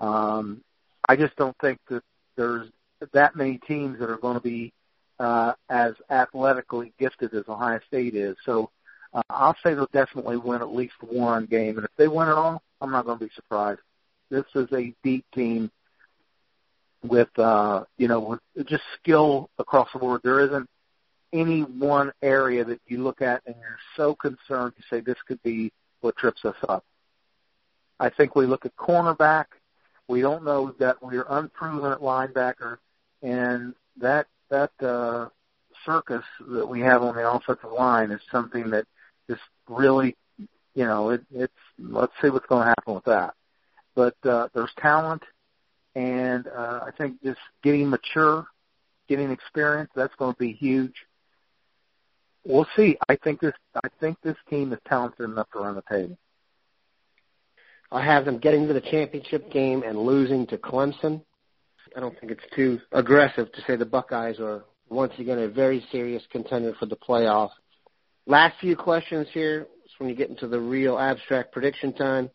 Um, 0.00 0.62
I 1.08 1.16
just 1.16 1.34
don't 1.36 1.56
think 1.60 1.78
that 1.88 2.02
there's 2.36 2.68
that 3.12 3.34
many 3.34 3.58
teams 3.58 3.98
that 3.98 4.10
are 4.10 4.18
going 4.18 4.36
to 4.36 4.42
be 4.42 4.72
uh, 5.18 5.54
as 5.68 5.94
athletically 6.10 6.92
gifted 6.98 7.34
as 7.34 7.44
Ohio 7.48 7.80
State 7.88 8.14
is. 8.14 8.36
So 8.44 8.70
uh, 9.14 9.22
I'll 9.30 9.56
say 9.62 9.74
they'll 9.74 9.88
definitely 9.92 10.36
win 10.36 10.60
at 10.60 10.74
least 10.74 10.94
one 11.00 11.46
game, 11.46 11.76
and 11.78 11.84
if 11.84 11.90
they 11.96 12.08
win 12.08 12.28
it 12.28 12.34
all, 12.34 12.62
I'm 12.80 12.90
not 12.90 13.06
going 13.06 13.18
to 13.18 13.24
be 13.24 13.30
surprised. 13.34 13.80
This 14.30 14.44
is 14.54 14.68
a 14.72 14.94
deep 15.02 15.24
team 15.34 15.70
with 17.02 17.36
uh, 17.38 17.84
you 17.98 18.08
know 18.08 18.20
with 18.56 18.66
just 18.66 18.84
skill 19.00 19.50
across 19.58 19.88
the 19.92 19.98
board. 19.98 20.20
There 20.22 20.40
isn't 20.40 20.68
any 21.32 21.62
one 21.62 22.12
area 22.22 22.64
that 22.64 22.80
you 22.86 23.02
look 23.02 23.22
at 23.22 23.42
and 23.46 23.56
you're 23.58 23.78
so 23.96 24.14
concerned 24.14 24.74
you 24.76 24.84
say 24.90 25.00
this 25.00 25.16
could 25.26 25.42
be 25.42 25.72
what 26.00 26.16
trips 26.16 26.44
us 26.44 26.56
up. 26.68 26.84
I 27.98 28.10
think 28.10 28.34
we 28.34 28.46
look 28.46 28.66
at 28.66 28.76
cornerback. 28.76 29.46
We 30.08 30.20
don't 30.20 30.44
know 30.44 30.74
that 30.78 31.02
we're 31.02 31.24
unproven 31.28 31.92
at 31.92 32.00
linebacker, 32.00 32.78
and 33.22 33.74
that 33.98 34.26
that 34.50 34.70
uh, 34.80 35.28
circus 35.86 36.24
that 36.48 36.66
we 36.66 36.80
have 36.80 37.02
on 37.02 37.14
the 37.14 37.28
offensive 37.28 37.72
line 37.72 38.10
is 38.10 38.20
something 38.30 38.70
that 38.70 38.86
just 39.30 39.42
really, 39.68 40.16
you 40.74 40.84
know, 40.84 41.10
it, 41.10 41.22
it's 41.32 41.52
let's 41.78 42.12
see 42.20 42.28
what's 42.28 42.46
going 42.46 42.62
to 42.62 42.68
happen 42.68 42.94
with 42.94 43.04
that. 43.04 43.34
But 43.94 44.16
uh, 44.24 44.48
there's 44.54 44.72
talent, 44.78 45.22
and 45.94 46.46
uh, 46.46 46.80
I 46.86 46.90
think 46.96 47.22
just 47.22 47.40
getting 47.62 47.88
mature, 47.88 48.46
getting 49.08 49.30
experience, 49.30 49.90
that's 49.94 50.14
going 50.16 50.32
to 50.32 50.38
be 50.38 50.52
huge. 50.52 50.94
We'll 52.44 52.66
see. 52.76 52.96
I 53.08 53.16
think 53.16 53.40
this. 53.40 53.52
I 53.76 53.88
think 54.00 54.18
this 54.22 54.36
team 54.50 54.72
is 54.72 54.78
talented 54.88 55.24
enough 55.28 55.48
to 55.52 55.60
run 55.60 55.76
the 55.76 55.82
table. 55.88 56.18
I 57.92 58.04
have 58.04 58.24
them 58.24 58.38
getting 58.38 58.66
to 58.66 58.72
the 58.72 58.80
championship 58.80 59.52
game 59.52 59.82
and 59.82 59.98
losing 59.98 60.46
to 60.48 60.56
Clemson. 60.56 61.22
I 61.94 62.00
don't 62.00 62.18
think 62.18 62.32
it's 62.32 62.54
too 62.56 62.80
aggressive 62.90 63.52
to 63.52 63.60
say 63.66 63.76
the 63.76 63.84
Buckeyes 63.84 64.40
are 64.40 64.64
once 64.88 65.12
again 65.18 65.38
a 65.38 65.48
very 65.48 65.84
serious 65.92 66.22
contender 66.32 66.74
for 66.80 66.86
the 66.86 66.96
playoff. 66.96 67.50
Last 68.26 68.58
few 68.60 68.76
questions 68.76 69.28
here. 69.32 69.42
here 69.42 69.66
is 69.84 69.90
when 69.98 70.08
you 70.08 70.16
get 70.16 70.30
into 70.30 70.48
the 70.48 70.58
real 70.58 70.98
abstract 70.98 71.52
prediction 71.52 71.92
time. 71.92 72.30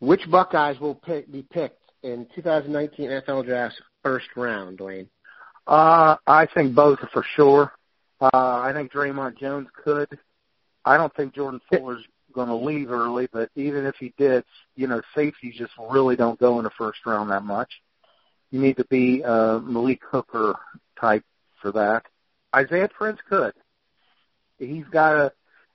Which 0.00 0.28
Buckeyes 0.30 0.78
will 0.78 0.94
pick, 0.94 1.30
be 1.30 1.42
picked 1.42 1.82
in 2.02 2.26
2019 2.34 3.10
NFL 3.10 3.46
Draft's 3.46 3.80
first 4.02 4.28
round, 4.36 4.78
Duane? 4.78 5.08
Uh, 5.66 6.16
I 6.26 6.46
think 6.46 6.74
both 6.74 6.98
for 7.12 7.24
sure. 7.36 7.72
Uh, 8.20 8.28
I 8.32 8.72
think 8.72 8.92
Dre'Mont 8.92 9.38
Jones 9.38 9.68
could. 9.84 10.18
I 10.84 10.96
don't 10.96 11.14
think 11.14 11.34
Jordan 11.34 11.60
Fuller's 11.70 12.04
going 12.32 12.48
to 12.48 12.54
leave 12.54 12.90
early, 12.90 13.28
but 13.32 13.50
even 13.54 13.84
if 13.84 13.96
he 13.96 14.12
did, 14.16 14.44
you 14.74 14.86
know, 14.86 15.02
safeties 15.14 15.56
just 15.56 15.72
really 15.90 16.16
don't 16.16 16.38
go 16.38 16.58
in 16.58 16.64
the 16.64 16.70
first 16.70 17.04
round 17.04 17.30
that 17.30 17.44
much. 17.44 17.70
You 18.50 18.60
need 18.60 18.78
to 18.78 18.84
be 18.84 19.22
a 19.22 19.60
Malik 19.62 20.00
Hooker 20.10 20.58
type 20.98 21.24
for 21.60 21.72
that. 21.72 22.04
Isaiah 22.54 22.88
Prince 22.88 23.18
could. 23.28 23.52
He's 24.58 24.86
got 24.90 25.12
to 25.12 25.32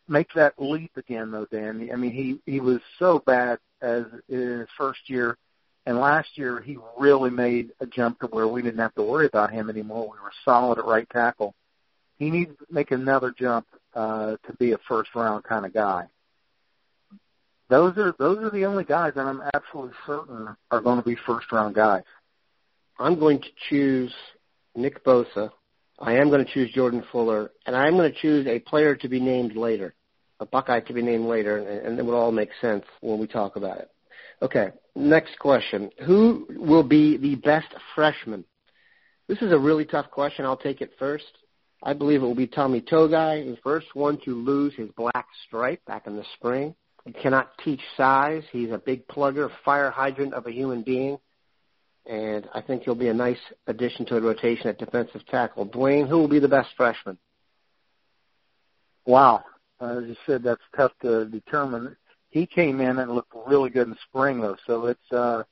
make 0.07 0.33
that 0.33 0.55
leap 0.57 0.91
again, 0.97 1.31
though, 1.31 1.45
Dan. 1.45 1.89
I 1.93 1.95
mean, 1.95 2.11
he 2.11 2.51
he 2.51 2.59
was 2.59 2.79
so 2.97 3.19
bad 3.19 3.59
as 3.81 4.05
in 4.27 4.59
his 4.59 4.69
first 4.77 5.07
year, 5.07 5.37
and 5.85 5.99
last 5.99 6.29
year 6.37 6.61
he 6.61 6.77
really 6.97 7.29
made 7.29 7.71
a 7.79 7.85
jump 7.85 8.19
to 8.19 8.27
where 8.27 8.47
we 8.47 8.61
didn't 8.61 8.79
have 8.79 8.95
to 8.95 9.03
worry 9.03 9.25
about 9.25 9.51
him 9.51 9.69
anymore. 9.69 10.03
We 10.03 10.19
were 10.19 10.31
solid 10.45 10.79
at 10.79 10.85
right 10.85 11.09
tackle. 11.09 11.53
He 12.17 12.29
needs 12.29 12.51
to 12.57 12.65
make 12.69 12.91
another 12.91 13.33
jump 13.37 13.67
uh, 13.93 14.37
to 14.45 14.53
be 14.59 14.71
a 14.71 14.77
first 14.87 15.09
round 15.15 15.43
kind 15.43 15.65
of 15.65 15.73
guy 15.73 16.07
those 17.73 17.97
are 17.97 18.13
those 18.19 18.37
are 18.37 18.51
the 18.51 18.65
only 18.65 18.83
guys 18.83 19.13
that 19.15 19.25
I'm 19.25 19.41
absolutely 19.53 19.95
certain 20.05 20.55
are 20.69 20.81
going 20.81 20.99
to 20.99 21.05
be 21.05 21.17
first 21.25 21.51
round 21.51 21.73
guys. 21.73 22.03
I'm 22.99 23.19
going 23.19 23.41
to 23.41 23.47
choose 23.69 24.13
Nick 24.75 25.03
Bosa. 25.03 25.49
I 25.99 26.13
am 26.13 26.29
going 26.29 26.45
to 26.45 26.51
choose 26.51 26.71
Jordan 26.71 27.03
Fuller, 27.11 27.51
and 27.65 27.75
I 27.75 27.87
am 27.87 27.95
going 27.95 28.11
to 28.11 28.19
choose 28.19 28.45
a 28.45 28.59
player 28.59 28.95
to 28.95 29.07
be 29.07 29.19
named 29.19 29.55
later, 29.55 29.95
a 30.39 30.45
Buckeye 30.45 30.81
to 30.81 30.93
be 30.93 31.01
named 31.01 31.25
later, 31.25 31.57
and, 31.57 31.87
and 31.87 31.99
it 31.99 32.05
will 32.05 32.15
all 32.15 32.31
make 32.31 32.49
sense 32.61 32.85
when 33.01 33.19
we 33.19 33.25
talk 33.25 33.55
about 33.55 33.79
it. 33.79 33.89
Okay, 34.43 34.71
next 34.93 35.39
question. 35.39 35.89
Who 36.05 36.45
will 36.49 36.83
be 36.83 37.15
the 37.15 37.35
best 37.35 37.73
freshman? 37.95 38.43
This 39.29 39.41
is 39.41 39.53
a 39.53 39.57
really 39.57 39.85
tough 39.85 40.11
question. 40.11 40.43
I'll 40.43 40.57
take 40.57 40.81
it 40.81 40.91
first. 40.99 41.23
I 41.81 41.93
believe 41.93 42.21
it 42.21 42.25
will 42.25 42.35
be 42.35 42.47
Tommy 42.47 42.81
Togiai, 42.81 43.45
the 43.49 43.57
first 43.63 43.87
one 43.93 44.19
to 44.25 44.35
lose 44.35 44.73
his 44.75 44.89
black 44.97 45.27
stripe 45.47 45.79
back 45.85 46.07
in 46.07 46.17
the 46.17 46.25
spring. 46.35 46.75
He 47.05 47.13
cannot 47.13 47.57
teach 47.63 47.79
size. 47.95 48.43
He's 48.51 48.71
a 48.71 48.77
big 48.77 49.07
plugger, 49.07 49.49
fire 49.63 49.89
hydrant 49.89 50.33
of 50.33 50.45
a 50.45 50.51
human 50.51 50.83
being. 50.83 51.17
And 52.05 52.49
I 52.53 52.59
think 52.59 52.83
he'll 52.83 52.95
be 52.95 53.07
a 53.07 53.13
nice 53.13 53.39
addition 53.67 54.05
to 54.07 54.15
the 54.15 54.21
rotation 54.21 54.67
at 54.67 54.77
defensive 54.77 55.25
tackle. 55.27 55.63
Duane, 55.63 56.05
who 56.05 56.17
will 56.17 56.27
be 56.27 56.39
the 56.39 56.49
best 56.49 56.69
freshman? 56.75 57.17
Wow. 59.05 59.45
As 59.79 60.03
you 60.05 60.17
said, 60.25 60.43
that's 60.43 60.61
tough 60.75 60.91
to 61.01 61.25
determine. 61.27 61.95
He 62.33 62.47
came 62.47 62.81
in 62.81 62.97
and 62.97 63.11
looked 63.11 63.31
really 63.45 63.69
good 63.69 63.87
in 63.87 63.95
spring, 64.09 64.41
though. 64.41 64.57
So 64.65 64.87
it's 64.87 65.11
uh, 65.11 65.43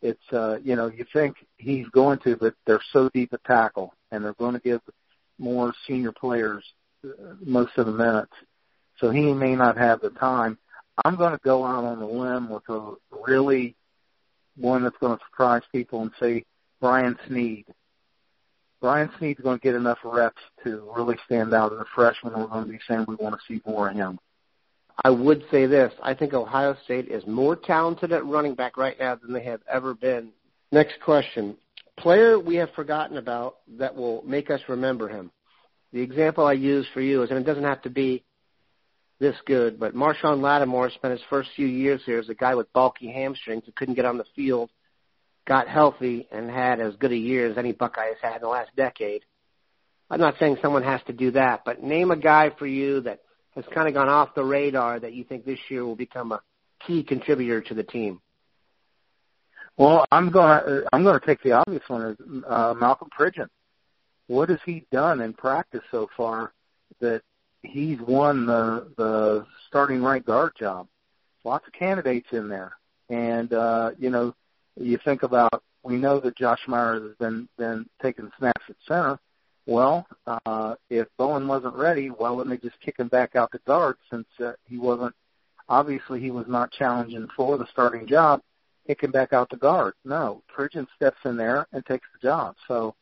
it's 0.00 0.32
uh, 0.32 0.58
you 0.62 0.76
know 0.76 0.86
you 0.86 1.04
think 1.12 1.34
he's 1.56 1.88
going 1.88 2.20
to, 2.20 2.36
but 2.36 2.54
they're 2.64 2.80
so 2.92 3.10
deep 3.12 3.32
at 3.32 3.42
tackle, 3.42 3.92
and 4.12 4.24
they're 4.24 4.34
going 4.34 4.54
to 4.54 4.60
give 4.60 4.80
more 5.40 5.74
senior 5.88 6.12
players 6.12 6.64
uh, 7.04 7.34
most 7.44 7.72
of 7.76 7.86
the 7.86 7.92
minutes, 7.92 8.32
so 9.00 9.10
he 9.10 9.34
may 9.34 9.56
not 9.56 9.76
have 9.76 10.00
the 10.00 10.10
time. 10.10 10.56
I'm 11.04 11.16
going 11.16 11.32
to 11.32 11.40
go 11.42 11.64
out 11.64 11.82
on 11.82 12.00
a 12.00 12.08
limb 12.08 12.48
with 12.48 12.68
a 12.68 12.94
really 13.10 13.74
one 14.56 14.84
that's 14.84 14.96
going 14.98 15.18
to 15.18 15.24
surprise 15.28 15.62
people 15.72 16.02
and 16.02 16.12
say 16.20 16.44
Brian 16.80 17.18
Snead. 17.26 17.64
Brian 18.80 19.10
Snead's 19.18 19.40
going 19.40 19.58
to 19.58 19.62
get 19.62 19.74
enough 19.74 19.98
reps 20.04 20.40
to 20.62 20.88
really 20.94 21.16
stand 21.26 21.52
out 21.52 21.72
as 21.72 21.80
a 21.80 21.86
freshman. 21.96 22.32
We're 22.32 22.46
going 22.46 22.66
to 22.66 22.70
be 22.70 22.78
saying 22.86 23.06
we 23.08 23.16
want 23.16 23.34
to 23.34 23.40
see 23.48 23.60
more 23.66 23.88
of 23.88 23.96
him. 23.96 24.20
I 25.04 25.10
would 25.10 25.44
say 25.50 25.66
this. 25.66 25.92
I 26.02 26.14
think 26.14 26.34
Ohio 26.34 26.76
State 26.84 27.08
is 27.08 27.24
more 27.26 27.54
talented 27.54 28.12
at 28.12 28.26
running 28.26 28.54
back 28.54 28.76
right 28.76 28.98
now 28.98 29.14
than 29.14 29.32
they 29.32 29.44
have 29.44 29.60
ever 29.70 29.94
been. 29.94 30.30
Next 30.72 31.00
question. 31.04 31.56
Player 31.96 32.38
we 32.38 32.56
have 32.56 32.70
forgotten 32.74 33.16
about 33.16 33.56
that 33.78 33.94
will 33.94 34.22
make 34.22 34.50
us 34.50 34.60
remember 34.68 35.08
him. 35.08 35.30
The 35.92 36.00
example 36.00 36.46
I 36.46 36.52
use 36.52 36.86
for 36.92 37.00
you 37.00 37.22
is, 37.22 37.30
and 37.30 37.38
it 37.38 37.44
doesn't 37.44 37.64
have 37.64 37.82
to 37.82 37.90
be 37.90 38.24
this 39.20 39.36
good, 39.46 39.80
but 39.80 39.94
Marshon 39.94 40.40
Lattimore 40.40 40.90
spent 40.90 41.12
his 41.12 41.26
first 41.30 41.50
few 41.56 41.66
years 41.66 42.00
here 42.04 42.18
as 42.18 42.28
a 42.28 42.34
guy 42.34 42.54
with 42.54 42.72
bulky 42.72 43.10
hamstrings 43.10 43.64
who 43.66 43.72
couldn't 43.72 43.94
get 43.94 44.04
on 44.04 44.18
the 44.18 44.24
field, 44.36 44.70
got 45.46 45.66
healthy, 45.66 46.28
and 46.30 46.50
had 46.50 46.80
as 46.80 46.94
good 46.96 47.10
a 47.12 47.16
year 47.16 47.50
as 47.50 47.58
any 47.58 47.72
Buckeye 47.72 48.08
has 48.08 48.16
had 48.22 48.36
in 48.36 48.42
the 48.42 48.48
last 48.48 48.70
decade. 48.76 49.24
I'm 50.10 50.20
not 50.20 50.36
saying 50.38 50.58
someone 50.62 50.84
has 50.84 51.00
to 51.06 51.12
do 51.12 51.32
that, 51.32 51.62
but 51.64 51.82
name 51.82 52.10
a 52.10 52.16
guy 52.16 52.50
for 52.58 52.66
you 52.66 53.00
that 53.02 53.20
has 53.54 53.64
kind 53.74 53.88
of 53.88 53.94
gone 53.94 54.08
off 54.08 54.34
the 54.34 54.44
radar 54.44 55.00
that 55.00 55.12
you 55.12 55.24
think 55.24 55.44
this 55.44 55.58
year 55.68 55.84
will 55.84 55.96
become 55.96 56.32
a 56.32 56.40
key 56.86 57.02
contributor 57.02 57.60
to 57.62 57.74
the 57.74 57.82
team? 57.82 58.20
Well, 59.76 60.04
I'm 60.10 60.30
going 60.30 60.84
I'm 60.92 61.04
going 61.04 61.18
to 61.18 61.24
take 61.24 61.42
the 61.42 61.52
obvious 61.52 61.82
one, 61.88 62.44
uh, 62.46 62.74
Malcolm 62.78 63.08
Pridgeon. 63.16 63.48
What 64.26 64.48
has 64.48 64.58
he 64.66 64.84
done 64.90 65.20
in 65.20 65.32
practice 65.32 65.82
so 65.90 66.08
far 66.16 66.52
that 67.00 67.22
he's 67.62 67.98
won 68.00 68.46
the 68.46 68.88
the 68.96 69.46
starting 69.68 70.02
right 70.02 70.24
guard 70.24 70.52
job? 70.58 70.88
Lots 71.44 71.66
of 71.66 71.72
candidates 71.72 72.26
in 72.32 72.48
there, 72.48 72.72
and 73.08 73.52
uh, 73.52 73.92
you 73.98 74.10
know, 74.10 74.34
you 74.76 74.98
think 75.04 75.22
about 75.22 75.62
we 75.84 75.96
know 75.96 76.18
that 76.20 76.36
Josh 76.36 76.60
Myers 76.66 77.02
has 77.02 77.16
been 77.16 77.48
been 77.56 77.88
taking 78.02 78.30
snaps 78.36 78.64
at 78.68 78.76
center. 78.86 79.18
Well, 79.68 80.06
uh, 80.26 80.76
if 80.88 81.08
Bowen 81.18 81.46
wasn't 81.46 81.74
ready, 81.74 82.08
well, 82.08 82.36
let 82.36 82.46
me 82.46 82.56
just 82.56 82.80
kick 82.80 82.98
him 82.98 83.08
back 83.08 83.36
out 83.36 83.52
to 83.52 83.58
guard 83.66 83.96
since 84.10 84.26
uh, 84.42 84.52
he 84.64 84.78
wasn't. 84.78 85.14
Obviously, 85.68 86.20
he 86.20 86.30
was 86.30 86.46
not 86.48 86.72
challenging 86.72 87.28
for 87.36 87.58
the 87.58 87.66
starting 87.70 88.06
job. 88.06 88.40
Kick 88.86 89.02
him 89.02 89.10
back 89.10 89.34
out 89.34 89.50
to 89.50 89.58
guard. 89.58 89.92
No, 90.06 90.42
Pridgeon 90.48 90.86
steps 90.96 91.18
in 91.26 91.36
there 91.36 91.66
and 91.72 91.84
takes 91.84 92.06
the 92.14 92.26
job. 92.26 92.56
So 92.66 92.94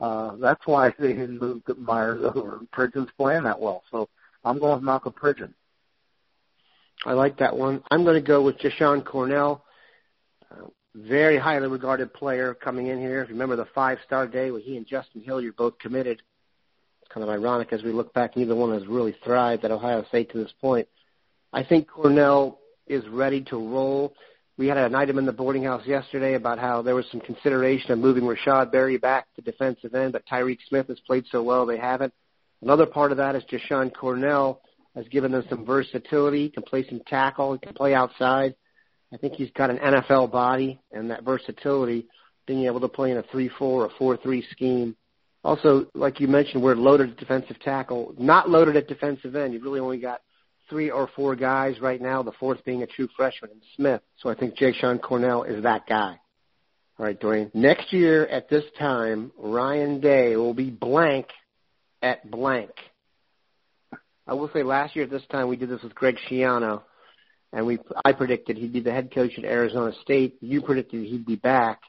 uh, 0.00 0.36
that's 0.36 0.66
why 0.66 0.94
they 0.98 1.08
didn't 1.08 1.42
move 1.42 1.60
Myers 1.76 2.24
over. 2.34 2.60
Pridgeon's 2.72 3.10
playing 3.18 3.44
that 3.44 3.60
well. 3.60 3.82
So 3.90 4.08
I'm 4.46 4.58
going 4.58 4.76
with 4.76 4.82
Malcolm 4.82 5.12
Pridgeon. 5.12 5.52
I 7.04 7.12
like 7.12 7.36
that 7.40 7.54
one. 7.54 7.82
I'm 7.90 8.02
going 8.02 8.16
to 8.16 8.26
go 8.26 8.40
with 8.40 8.56
Jashon 8.56 9.04
Cornell. 9.04 9.62
Very 10.94 11.38
highly 11.38 11.68
regarded 11.68 12.12
player 12.14 12.54
coming 12.54 12.86
in 12.86 12.98
here. 12.98 13.22
If 13.22 13.28
you 13.28 13.34
remember 13.34 13.56
the 13.56 13.66
five 13.74 13.98
star 14.06 14.26
day 14.26 14.50
where 14.50 14.60
he 14.60 14.76
and 14.76 14.86
Justin 14.86 15.22
Hilliard 15.22 15.56
both 15.56 15.78
committed, 15.78 16.22
it's 17.02 17.10
kind 17.12 17.24
of 17.24 17.30
ironic 17.30 17.72
as 17.72 17.82
we 17.82 17.92
look 17.92 18.14
back, 18.14 18.36
neither 18.36 18.54
one 18.54 18.72
has 18.72 18.86
really 18.86 19.16
thrived 19.24 19.64
at 19.64 19.70
Ohio 19.70 20.04
State 20.04 20.30
to 20.32 20.38
this 20.38 20.52
point. 20.60 20.88
I 21.52 21.62
think 21.62 21.88
Cornell 21.88 22.58
is 22.86 23.06
ready 23.08 23.42
to 23.44 23.56
roll. 23.56 24.14
We 24.56 24.68
had 24.68 24.76
an 24.76 24.94
item 24.94 25.18
in 25.18 25.26
the 25.26 25.32
boarding 25.32 25.64
house 25.64 25.84
yesterday 25.84 26.34
about 26.34 26.60
how 26.60 26.82
there 26.82 26.94
was 26.94 27.06
some 27.10 27.20
consideration 27.20 27.90
of 27.90 27.98
moving 27.98 28.22
Rashad 28.22 28.70
Berry 28.70 28.98
back 28.98 29.26
to 29.34 29.42
defensive 29.42 29.94
end, 29.94 30.12
but 30.12 30.24
Tyreke 30.26 30.60
Smith 30.68 30.86
has 30.88 31.00
played 31.00 31.24
so 31.30 31.42
well 31.42 31.66
they 31.66 31.78
haven't. 31.78 32.12
Another 32.62 32.86
part 32.86 33.10
of 33.10 33.18
that 33.18 33.34
is 33.34 33.42
Jashon 33.44 33.92
Cornell 33.92 34.60
has 34.94 35.06
given 35.08 35.32
them 35.32 35.44
some 35.50 35.66
versatility. 35.66 36.50
Can 36.50 36.62
play 36.62 36.86
some 36.88 37.00
tackle. 37.06 37.58
Can 37.58 37.74
play 37.74 37.94
outside. 37.94 38.54
I 39.14 39.16
think 39.16 39.34
he's 39.34 39.50
got 39.52 39.70
an 39.70 39.78
NFL 39.78 40.32
body 40.32 40.80
and 40.90 41.08
that 41.12 41.22
versatility, 41.22 42.08
being 42.46 42.64
able 42.66 42.80
to 42.80 42.88
play 42.88 43.12
in 43.12 43.16
a 43.16 43.22
3-4 43.22 43.60
or 43.60 43.88
4-3 44.18 44.42
scheme. 44.50 44.96
Also, 45.44 45.86
like 45.94 46.18
you 46.18 46.26
mentioned, 46.26 46.62
we're 46.62 46.74
loaded 46.74 47.10
at 47.10 47.16
defensive 47.16 47.60
tackle, 47.60 48.12
not 48.18 48.50
loaded 48.50 48.76
at 48.76 48.88
defensive 48.88 49.36
end. 49.36 49.52
You've 49.52 49.62
really 49.62 49.78
only 49.78 49.98
got 49.98 50.20
three 50.68 50.90
or 50.90 51.08
four 51.14 51.36
guys 51.36 51.80
right 51.80 52.00
now, 52.00 52.24
the 52.24 52.32
fourth 52.32 52.64
being 52.64 52.82
a 52.82 52.86
true 52.88 53.08
freshman 53.16 53.50
Smith. 53.76 54.00
So 54.18 54.30
I 54.30 54.34
think 54.34 54.56
Jashon 54.56 55.00
Cornell 55.00 55.44
is 55.44 55.62
that 55.62 55.86
guy. 55.86 56.18
All 56.98 57.06
right, 57.06 57.18
Duane. 57.18 57.52
Next 57.54 57.92
year 57.92 58.26
at 58.26 58.48
this 58.48 58.64
time, 58.78 59.30
Ryan 59.38 60.00
Day 60.00 60.34
will 60.36 60.54
be 60.54 60.70
blank 60.70 61.28
at 62.02 62.28
blank. 62.28 62.70
I 64.26 64.34
will 64.34 64.50
say 64.52 64.64
last 64.64 64.96
year 64.96 65.04
at 65.04 65.10
this 65.10 65.26
time 65.30 65.48
we 65.48 65.56
did 65.56 65.68
this 65.68 65.82
with 65.82 65.94
Greg 65.94 66.16
Schiano 66.28 66.82
and 67.54 67.64
we 67.66 67.78
I 68.04 68.12
predicted 68.12 68.56
he'd 68.58 68.72
be 68.72 68.80
the 68.80 68.92
head 68.92 69.14
coach 69.14 69.38
at 69.38 69.44
Arizona 69.44 69.92
State. 70.02 70.36
You 70.40 70.60
predicted 70.60 71.06
he'd 71.06 71.24
be 71.24 71.36
back, 71.36 71.80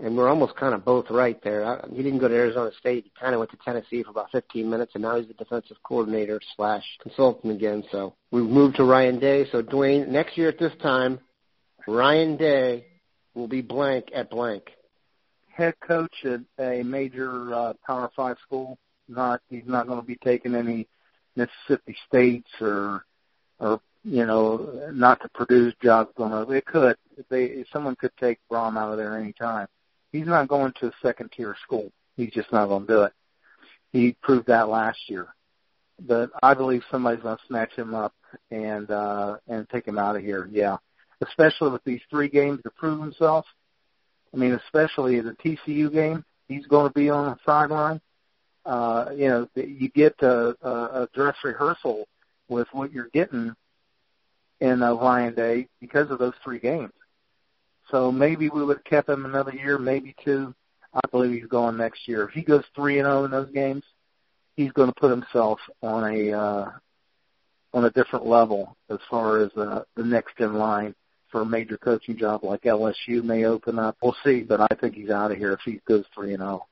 and 0.00 0.16
we're 0.16 0.28
almost 0.28 0.56
kind 0.56 0.74
of 0.74 0.84
both 0.84 1.06
right 1.10 1.40
there. 1.44 1.64
I, 1.64 1.86
he 1.90 2.02
didn't 2.02 2.18
go 2.18 2.28
to 2.28 2.34
Arizona 2.34 2.72
State. 2.80 3.04
He 3.04 3.12
kind 3.18 3.34
of 3.34 3.38
went 3.38 3.52
to 3.52 3.56
Tennessee 3.64 4.02
for 4.02 4.10
about 4.10 4.32
15 4.32 4.68
minutes, 4.68 4.92
and 4.94 5.02
now 5.02 5.16
he's 5.16 5.28
the 5.28 5.34
defensive 5.34 5.76
coordinator 5.84 6.40
slash 6.56 6.82
consultant 7.00 7.54
again. 7.54 7.84
So 7.92 8.16
we've 8.32 8.44
moved 8.44 8.76
to 8.76 8.84
Ryan 8.84 9.20
Day. 9.20 9.46
So 9.52 9.62
Duane, 9.62 10.12
next 10.12 10.36
year 10.36 10.48
at 10.48 10.58
this 10.58 10.72
time, 10.82 11.20
Ryan 11.86 12.36
Day 12.36 12.86
will 13.34 13.48
be 13.48 13.62
blank 13.62 14.06
at 14.12 14.28
blank. 14.28 14.64
Head 15.48 15.74
coach 15.86 16.24
at 16.24 16.40
a 16.58 16.82
major 16.82 17.54
uh, 17.54 17.72
Power 17.86 18.10
Five 18.16 18.38
school. 18.44 18.76
Not 19.06 19.40
he's 19.48 19.66
not 19.66 19.86
going 19.86 20.00
to 20.00 20.06
be 20.06 20.16
taking 20.16 20.56
any 20.56 20.88
Mississippi 21.36 21.94
States 22.08 22.48
or 22.60 23.04
or 23.60 23.80
you 24.04 24.26
know, 24.26 24.90
not 24.92 25.20
to 25.22 25.28
produce 25.30 25.74
jobs 25.82 26.10
going 26.16 26.32
over. 26.32 26.54
It 26.54 26.66
could. 26.66 26.96
If 27.16 27.26
they 27.28 27.44
if 27.44 27.66
someone 27.72 27.96
could 27.96 28.12
take 28.20 28.38
Brohm 28.50 28.76
out 28.76 28.92
of 28.92 28.98
there 28.98 29.18
any 29.18 29.32
time. 29.32 29.66
He's 30.12 30.26
not 30.26 30.48
going 30.48 30.72
to 30.80 30.88
a 30.88 30.92
second 31.02 31.32
tier 31.32 31.56
school. 31.64 31.90
He's 32.16 32.32
just 32.32 32.52
not 32.52 32.68
going 32.68 32.86
to 32.86 32.92
do 32.92 33.02
it. 33.02 33.12
He 33.92 34.16
proved 34.22 34.46
that 34.46 34.68
last 34.68 34.98
year. 35.08 35.28
But 36.00 36.30
I 36.42 36.54
believe 36.54 36.82
somebody's 36.90 37.22
going 37.22 37.36
to 37.36 37.46
snatch 37.48 37.72
him 37.72 37.94
up 37.94 38.12
and 38.50 38.90
uh 38.90 39.36
and 39.48 39.68
take 39.70 39.86
him 39.86 39.98
out 39.98 40.16
of 40.16 40.22
here. 40.22 40.48
Yeah. 40.52 40.76
Especially 41.26 41.70
with 41.70 41.84
these 41.84 42.00
three 42.10 42.28
games 42.28 42.60
to 42.62 42.70
prove 42.70 43.00
himself. 43.00 43.46
I 44.32 44.36
mean, 44.36 44.52
especially 44.52 45.20
the 45.20 45.36
TCU 45.44 45.92
game, 45.92 46.24
he's 46.48 46.66
going 46.66 46.88
to 46.88 46.94
be 46.94 47.08
on 47.08 47.26
the 47.26 47.38
sideline. 47.46 48.00
Uh, 48.66 49.10
you 49.14 49.28
know, 49.28 49.48
you 49.54 49.88
get 49.90 50.14
a, 50.22 50.56
a 50.62 51.08
dress 51.14 51.36
rehearsal 51.44 52.08
with 52.48 52.66
what 52.72 52.92
you're 52.92 53.10
getting 53.12 53.54
in 54.60 54.82
uh, 54.82 54.94
Ryan 54.94 55.34
Day 55.34 55.68
because 55.80 56.10
of 56.10 56.18
those 56.18 56.34
three 56.42 56.58
games. 56.58 56.92
So 57.90 58.10
maybe 58.10 58.48
we 58.48 58.64
would 58.64 58.78
have 58.78 58.84
kept 58.84 59.08
him 59.08 59.24
another 59.24 59.52
year, 59.52 59.78
maybe 59.78 60.14
two. 60.24 60.54
I 60.94 61.00
believe 61.10 61.40
he's 61.40 61.48
going 61.48 61.76
next 61.76 62.06
year. 62.06 62.24
If 62.24 62.30
he 62.30 62.42
goes 62.42 62.64
three 62.74 62.98
and 62.98 63.06
zero 63.06 63.22
oh 63.22 63.24
in 63.24 63.30
those 63.30 63.50
games, 63.50 63.82
he's 64.56 64.72
going 64.72 64.88
to 64.88 65.00
put 65.00 65.10
himself 65.10 65.58
on 65.82 66.04
a 66.04 66.32
uh, 66.32 66.70
on 67.72 67.84
a 67.84 67.90
different 67.90 68.26
level 68.26 68.76
as 68.88 68.98
far 69.10 69.42
as 69.42 69.50
uh, 69.56 69.82
the 69.96 70.04
next 70.04 70.38
in 70.38 70.54
line 70.54 70.94
for 71.30 71.40
a 71.40 71.46
major 71.46 71.76
coaching 71.76 72.16
job 72.16 72.44
like 72.44 72.62
LSU 72.62 73.22
may 73.24 73.44
open 73.44 73.78
up. 73.78 73.96
We'll 74.00 74.16
see, 74.24 74.42
but 74.42 74.60
I 74.60 74.68
think 74.80 74.94
he's 74.94 75.10
out 75.10 75.32
of 75.32 75.38
here 75.38 75.52
if 75.52 75.60
he 75.64 75.80
goes 75.86 76.04
three 76.14 76.32
and 76.32 76.40
zero. 76.40 76.60
Oh. 76.62 76.66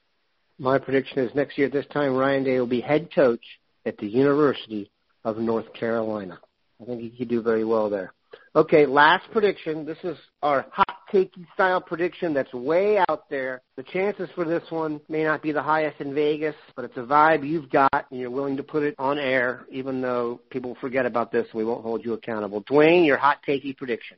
My 0.59 0.79
prediction 0.79 1.19
is 1.19 1.35
next 1.35 1.59
year 1.59 1.69
this 1.69 1.87
time, 1.87 2.15
Ryan 2.15 2.45
Day 2.45 2.61
will 2.61 2.69
be 2.69 2.81
head 2.81 3.09
coach 3.13 3.45
at 3.85 3.99
the 3.99 4.07
University 4.07 4.91
of 5.25 5.39
North 5.39 5.73
Carolina. 5.73 6.39
I 6.83 6.85
think 6.85 7.01
he 7.01 7.11
could 7.11 7.29
do 7.29 7.43
very 7.43 7.65
well 7.65 7.89
there. 7.89 8.13
Okay, 8.57 8.87
last 8.87 9.31
prediction. 9.31 9.85
This 9.87 9.99
is 10.03 10.17
our 10.43 10.67
hot 10.71 10.99
takey 11.13 11.47
style 11.55 11.81
prediction 11.81 12.35
that's 12.35 12.53
way 12.53 12.99
out 13.09 13.29
there. 13.31 13.63
The 13.77 13.83
chances 13.83 14.29
for 14.35 14.45
this 14.45 14.63
one 14.71 15.01
may 15.09 15.25
not 15.25 15.43
be 15.43 15.53
the 15.53 15.63
highest 15.63 16.01
in 16.01 16.15
Vegas, 16.15 16.55
but 16.75 16.85
it's 16.85 16.97
a 16.97 17.03
vibe 17.03 17.47
you've 17.47 17.71
got 17.71 18.07
and 18.11 18.21
you're 18.21 18.31
willing 18.31 18.57
to 18.57 18.63
put 18.63 18.83
it 18.83 18.95
on 18.99 19.19
air, 19.19 19.65
even 19.71 20.01
though 20.01 20.41
people 20.51 20.77
forget 20.81 21.07
about 21.07 21.31
this 21.31 21.47
and 21.53 21.59
we 21.59 21.65
won't 21.65 21.83
hold 21.83 22.05
you 22.05 22.15
accountable. 22.15 22.65
Duane, 22.67 23.05
your 23.05 23.19
hot 23.19 23.39
takey 23.47 23.77
prediction. 23.77 24.17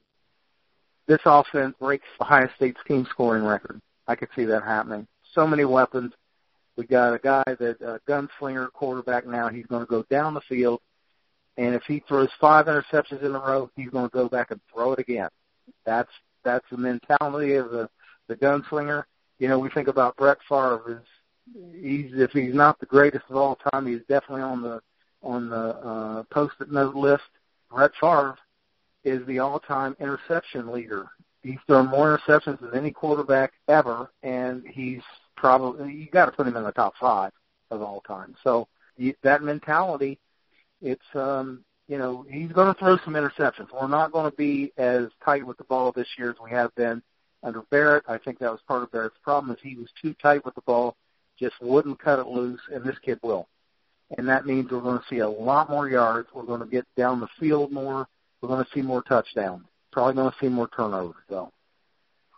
This 1.06 1.20
offense 1.26 1.74
breaks 1.78 2.06
Ohio 2.20 2.48
State's 2.56 2.80
team 2.88 3.06
scoring 3.10 3.44
record. 3.44 3.80
I 4.08 4.14
could 4.14 4.28
see 4.34 4.44
that 4.46 4.62
happening. 4.62 5.06
So 5.34 5.46
many 5.46 5.64
weapons. 5.64 6.12
We 6.76 6.86
got 6.86 7.14
a 7.14 7.18
guy 7.18 7.44
that 7.46 7.82
uh, 7.82 7.98
gunslinger 8.08 8.72
quarterback 8.72 9.26
now. 9.26 9.48
He's 9.48 9.66
going 9.66 9.82
to 9.84 9.90
go 9.90 10.04
down 10.10 10.34
the 10.34 10.40
field 10.48 10.80
and 11.56 11.74
if 11.74 11.82
he 11.84 12.02
throws 12.06 12.28
five 12.40 12.66
interceptions 12.66 13.22
in 13.22 13.34
a 13.34 13.38
row, 13.38 13.70
he's 13.76 13.90
going 13.90 14.08
to 14.08 14.12
go 14.12 14.28
back 14.28 14.50
and 14.50 14.60
throw 14.72 14.92
it 14.92 14.98
again. 14.98 15.28
That's 15.84 16.10
that's 16.44 16.64
the 16.70 16.76
mentality 16.76 17.54
of 17.54 17.70
the 17.70 17.88
the 18.28 18.36
gunslinger. 18.36 19.04
You 19.38 19.48
know, 19.48 19.58
we 19.58 19.70
think 19.70 19.88
about 19.88 20.16
Brett 20.16 20.38
Favre. 20.48 20.82
Is 20.88 21.72
he's 21.72 22.10
if 22.14 22.30
he's 22.32 22.54
not 22.54 22.78
the 22.80 22.86
greatest 22.86 23.24
of 23.28 23.36
all 23.36 23.58
time, 23.72 23.86
he's 23.86 24.02
definitely 24.08 24.42
on 24.42 24.62
the 24.62 24.80
on 25.22 25.48
the 25.48 25.56
uh, 25.56 26.22
post-it 26.24 26.70
note 26.70 26.94
list. 26.94 27.24
Brett 27.70 27.92
Favre 28.00 28.36
is 29.04 29.26
the 29.26 29.38
all-time 29.38 29.96
interception 30.00 30.72
leader, 30.72 31.10
he's 31.44 31.58
thrown 31.66 31.86
more 31.88 32.18
interceptions 32.18 32.58
than 32.60 32.74
any 32.74 32.90
quarterback 32.90 33.52
ever, 33.68 34.10
and 34.22 34.64
he's 34.66 35.02
probably 35.36 35.92
you 35.92 36.08
got 36.10 36.26
to 36.26 36.32
put 36.32 36.46
him 36.46 36.56
in 36.56 36.64
the 36.64 36.72
top 36.72 36.94
five 36.98 37.30
of 37.70 37.82
all 37.82 38.00
time. 38.00 38.34
So 38.42 38.66
that 39.22 39.42
mentality, 39.42 40.18
it's 40.84 41.02
um, 41.14 41.64
you 41.88 41.98
know 41.98 42.24
he's 42.30 42.52
going 42.52 42.72
to 42.72 42.78
throw 42.78 42.96
some 43.04 43.14
interceptions. 43.14 43.68
We're 43.72 43.88
not 43.88 44.12
going 44.12 44.30
to 44.30 44.36
be 44.36 44.72
as 44.76 45.06
tight 45.24 45.44
with 45.44 45.58
the 45.58 45.64
ball 45.64 45.90
this 45.90 46.06
year 46.16 46.30
as 46.30 46.36
we 46.42 46.50
have 46.50 46.72
been 46.76 47.02
under 47.42 47.62
Barrett. 47.70 48.04
I 48.06 48.18
think 48.18 48.38
that 48.38 48.50
was 48.50 48.60
part 48.68 48.82
of 48.82 48.92
Barrett's 48.92 49.16
problem 49.22 49.52
is 49.52 49.58
he 49.62 49.76
was 49.76 49.88
too 50.00 50.14
tight 50.22 50.44
with 50.44 50.54
the 50.54 50.60
ball, 50.62 50.96
just 51.38 51.54
wouldn't 51.60 51.98
cut 51.98 52.18
it 52.18 52.26
loose, 52.26 52.60
and 52.72 52.84
this 52.84 52.98
kid 53.04 53.18
will. 53.22 53.48
And 54.16 54.28
that 54.28 54.46
means 54.46 54.70
we're 54.70 54.80
going 54.80 54.98
to 54.98 55.04
see 55.08 55.18
a 55.18 55.28
lot 55.28 55.70
more 55.70 55.88
yards. 55.88 56.28
We're 56.34 56.44
going 56.44 56.60
to 56.60 56.66
get 56.66 56.86
down 56.96 57.20
the 57.20 57.28
field 57.40 57.72
more. 57.72 58.06
We're 58.40 58.48
going 58.48 58.64
to 58.64 58.70
see 58.72 58.82
more 58.82 59.02
touchdowns. 59.02 59.64
Probably 59.90 60.14
going 60.14 60.30
to 60.30 60.36
see 60.40 60.48
more 60.48 60.68
turnovers, 60.68 61.16
though. 61.28 61.50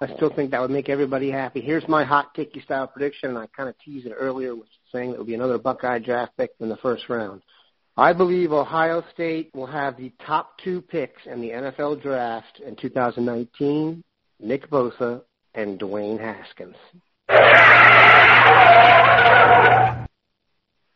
I 0.01 0.15
still 0.15 0.31
think 0.31 0.51
that 0.51 0.61
would 0.61 0.71
make 0.71 0.89
everybody 0.91 1.31
happy. 1.31 1.61
Here's 1.61 1.87
my 1.89 2.05
hot 2.05 2.35
ticky 2.35 2.61
style 2.61 2.87
prediction, 2.87 3.31
and 3.31 3.39
I 3.39 3.47
kind 3.57 3.69
of 3.69 3.75
teased 3.83 4.07
it 4.07 4.13
earlier 4.13 4.55
with 4.55 4.69
saying 4.93 5.11
it 5.11 5.19
will 5.19 5.25
be 5.25 5.35
another 5.35 5.59
Buckeye 5.59 5.99
draft 5.99 6.37
pick 6.37 6.51
in 6.61 6.69
the 6.69 6.77
first 6.77 7.09
round. 7.09 7.43
I 7.99 8.13
believe 8.13 8.53
Ohio 8.53 9.03
State 9.15 9.51
will 9.55 9.67
have 9.67 9.97
the 9.97 10.13
top 10.27 10.59
two 10.59 10.83
picks 10.83 11.25
in 11.25 11.41
the 11.41 11.49
NFL 11.49 12.03
draft 12.03 12.61
in 12.61 12.77
2019, 12.77 14.05
Nick 14.39 14.69
Bosa 14.69 15.23
and 15.55 15.81
Dwayne 15.81 16.21
Haskins. 16.21 16.77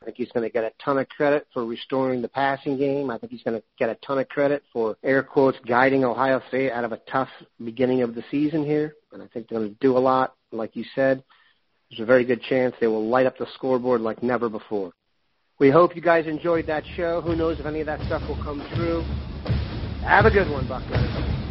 I 0.03 0.05
think 0.05 0.19
he's 0.19 0.31
going 0.33 0.47
to 0.47 0.53
get 0.53 0.65
a 0.65 0.73
ton 0.85 0.99
of 0.99 1.09
credit 1.09 1.47
for 1.55 1.65
restoring 1.65 2.21
the 2.21 2.29
passing 2.29 2.77
game. 2.77 3.09
I 3.09 3.17
think 3.17 3.33
he's 3.33 3.43
going 3.45 3.59
to 3.59 3.65
get 3.79 3.89
a 3.89 3.95
ton 4.07 4.19
of 4.19 4.29
credit 4.29 4.63
for 4.71 4.99
air 5.03 5.23
quotes 5.23 5.59
guiding 5.67 6.05
Ohio 6.05 6.43
State 6.49 6.71
out 6.71 6.85
of 6.85 6.93
a 6.93 7.01
tough 7.11 7.31
beginning 7.65 8.03
of 8.03 8.15
the 8.15 8.25
season 8.31 8.63
here. 8.63 8.95
And 9.13 9.23
I 9.23 9.27
think 9.29 9.49
they're 9.49 9.59
going 9.59 9.71
to 9.71 9.77
do 9.81 9.97
a 9.97 10.01
lot. 10.01 10.35
Like 10.53 10.77
you 10.77 10.85
said, 10.95 11.25
there's 11.89 12.01
a 12.01 12.05
very 12.05 12.27
good 12.27 12.43
chance 12.43 12.75
they 12.79 12.89
will 12.89 13.09
light 13.09 13.25
up 13.25 13.39
the 13.39 13.47
scoreboard 13.55 14.03
like 14.03 14.23
never 14.23 14.51
before. 14.51 14.93
We 15.61 15.69
hope 15.69 15.95
you 15.95 16.01
guys 16.01 16.27
enjoyed 16.27 16.67
that 16.69 16.85
show. 16.97 17.21
Who 17.21 17.37
knows 17.37 17.61
if 17.61 17.67
any 17.67 17.81
of 17.81 17.87
that 17.87 18.03
stuff 18.07 18.27
will 18.27 18.43
come 18.43 18.67
true. 18.75 19.03
Have 20.03 20.25
a 20.25 20.31
good 20.31 20.51
one, 20.51 20.67
Buckeyes. 20.67 21.50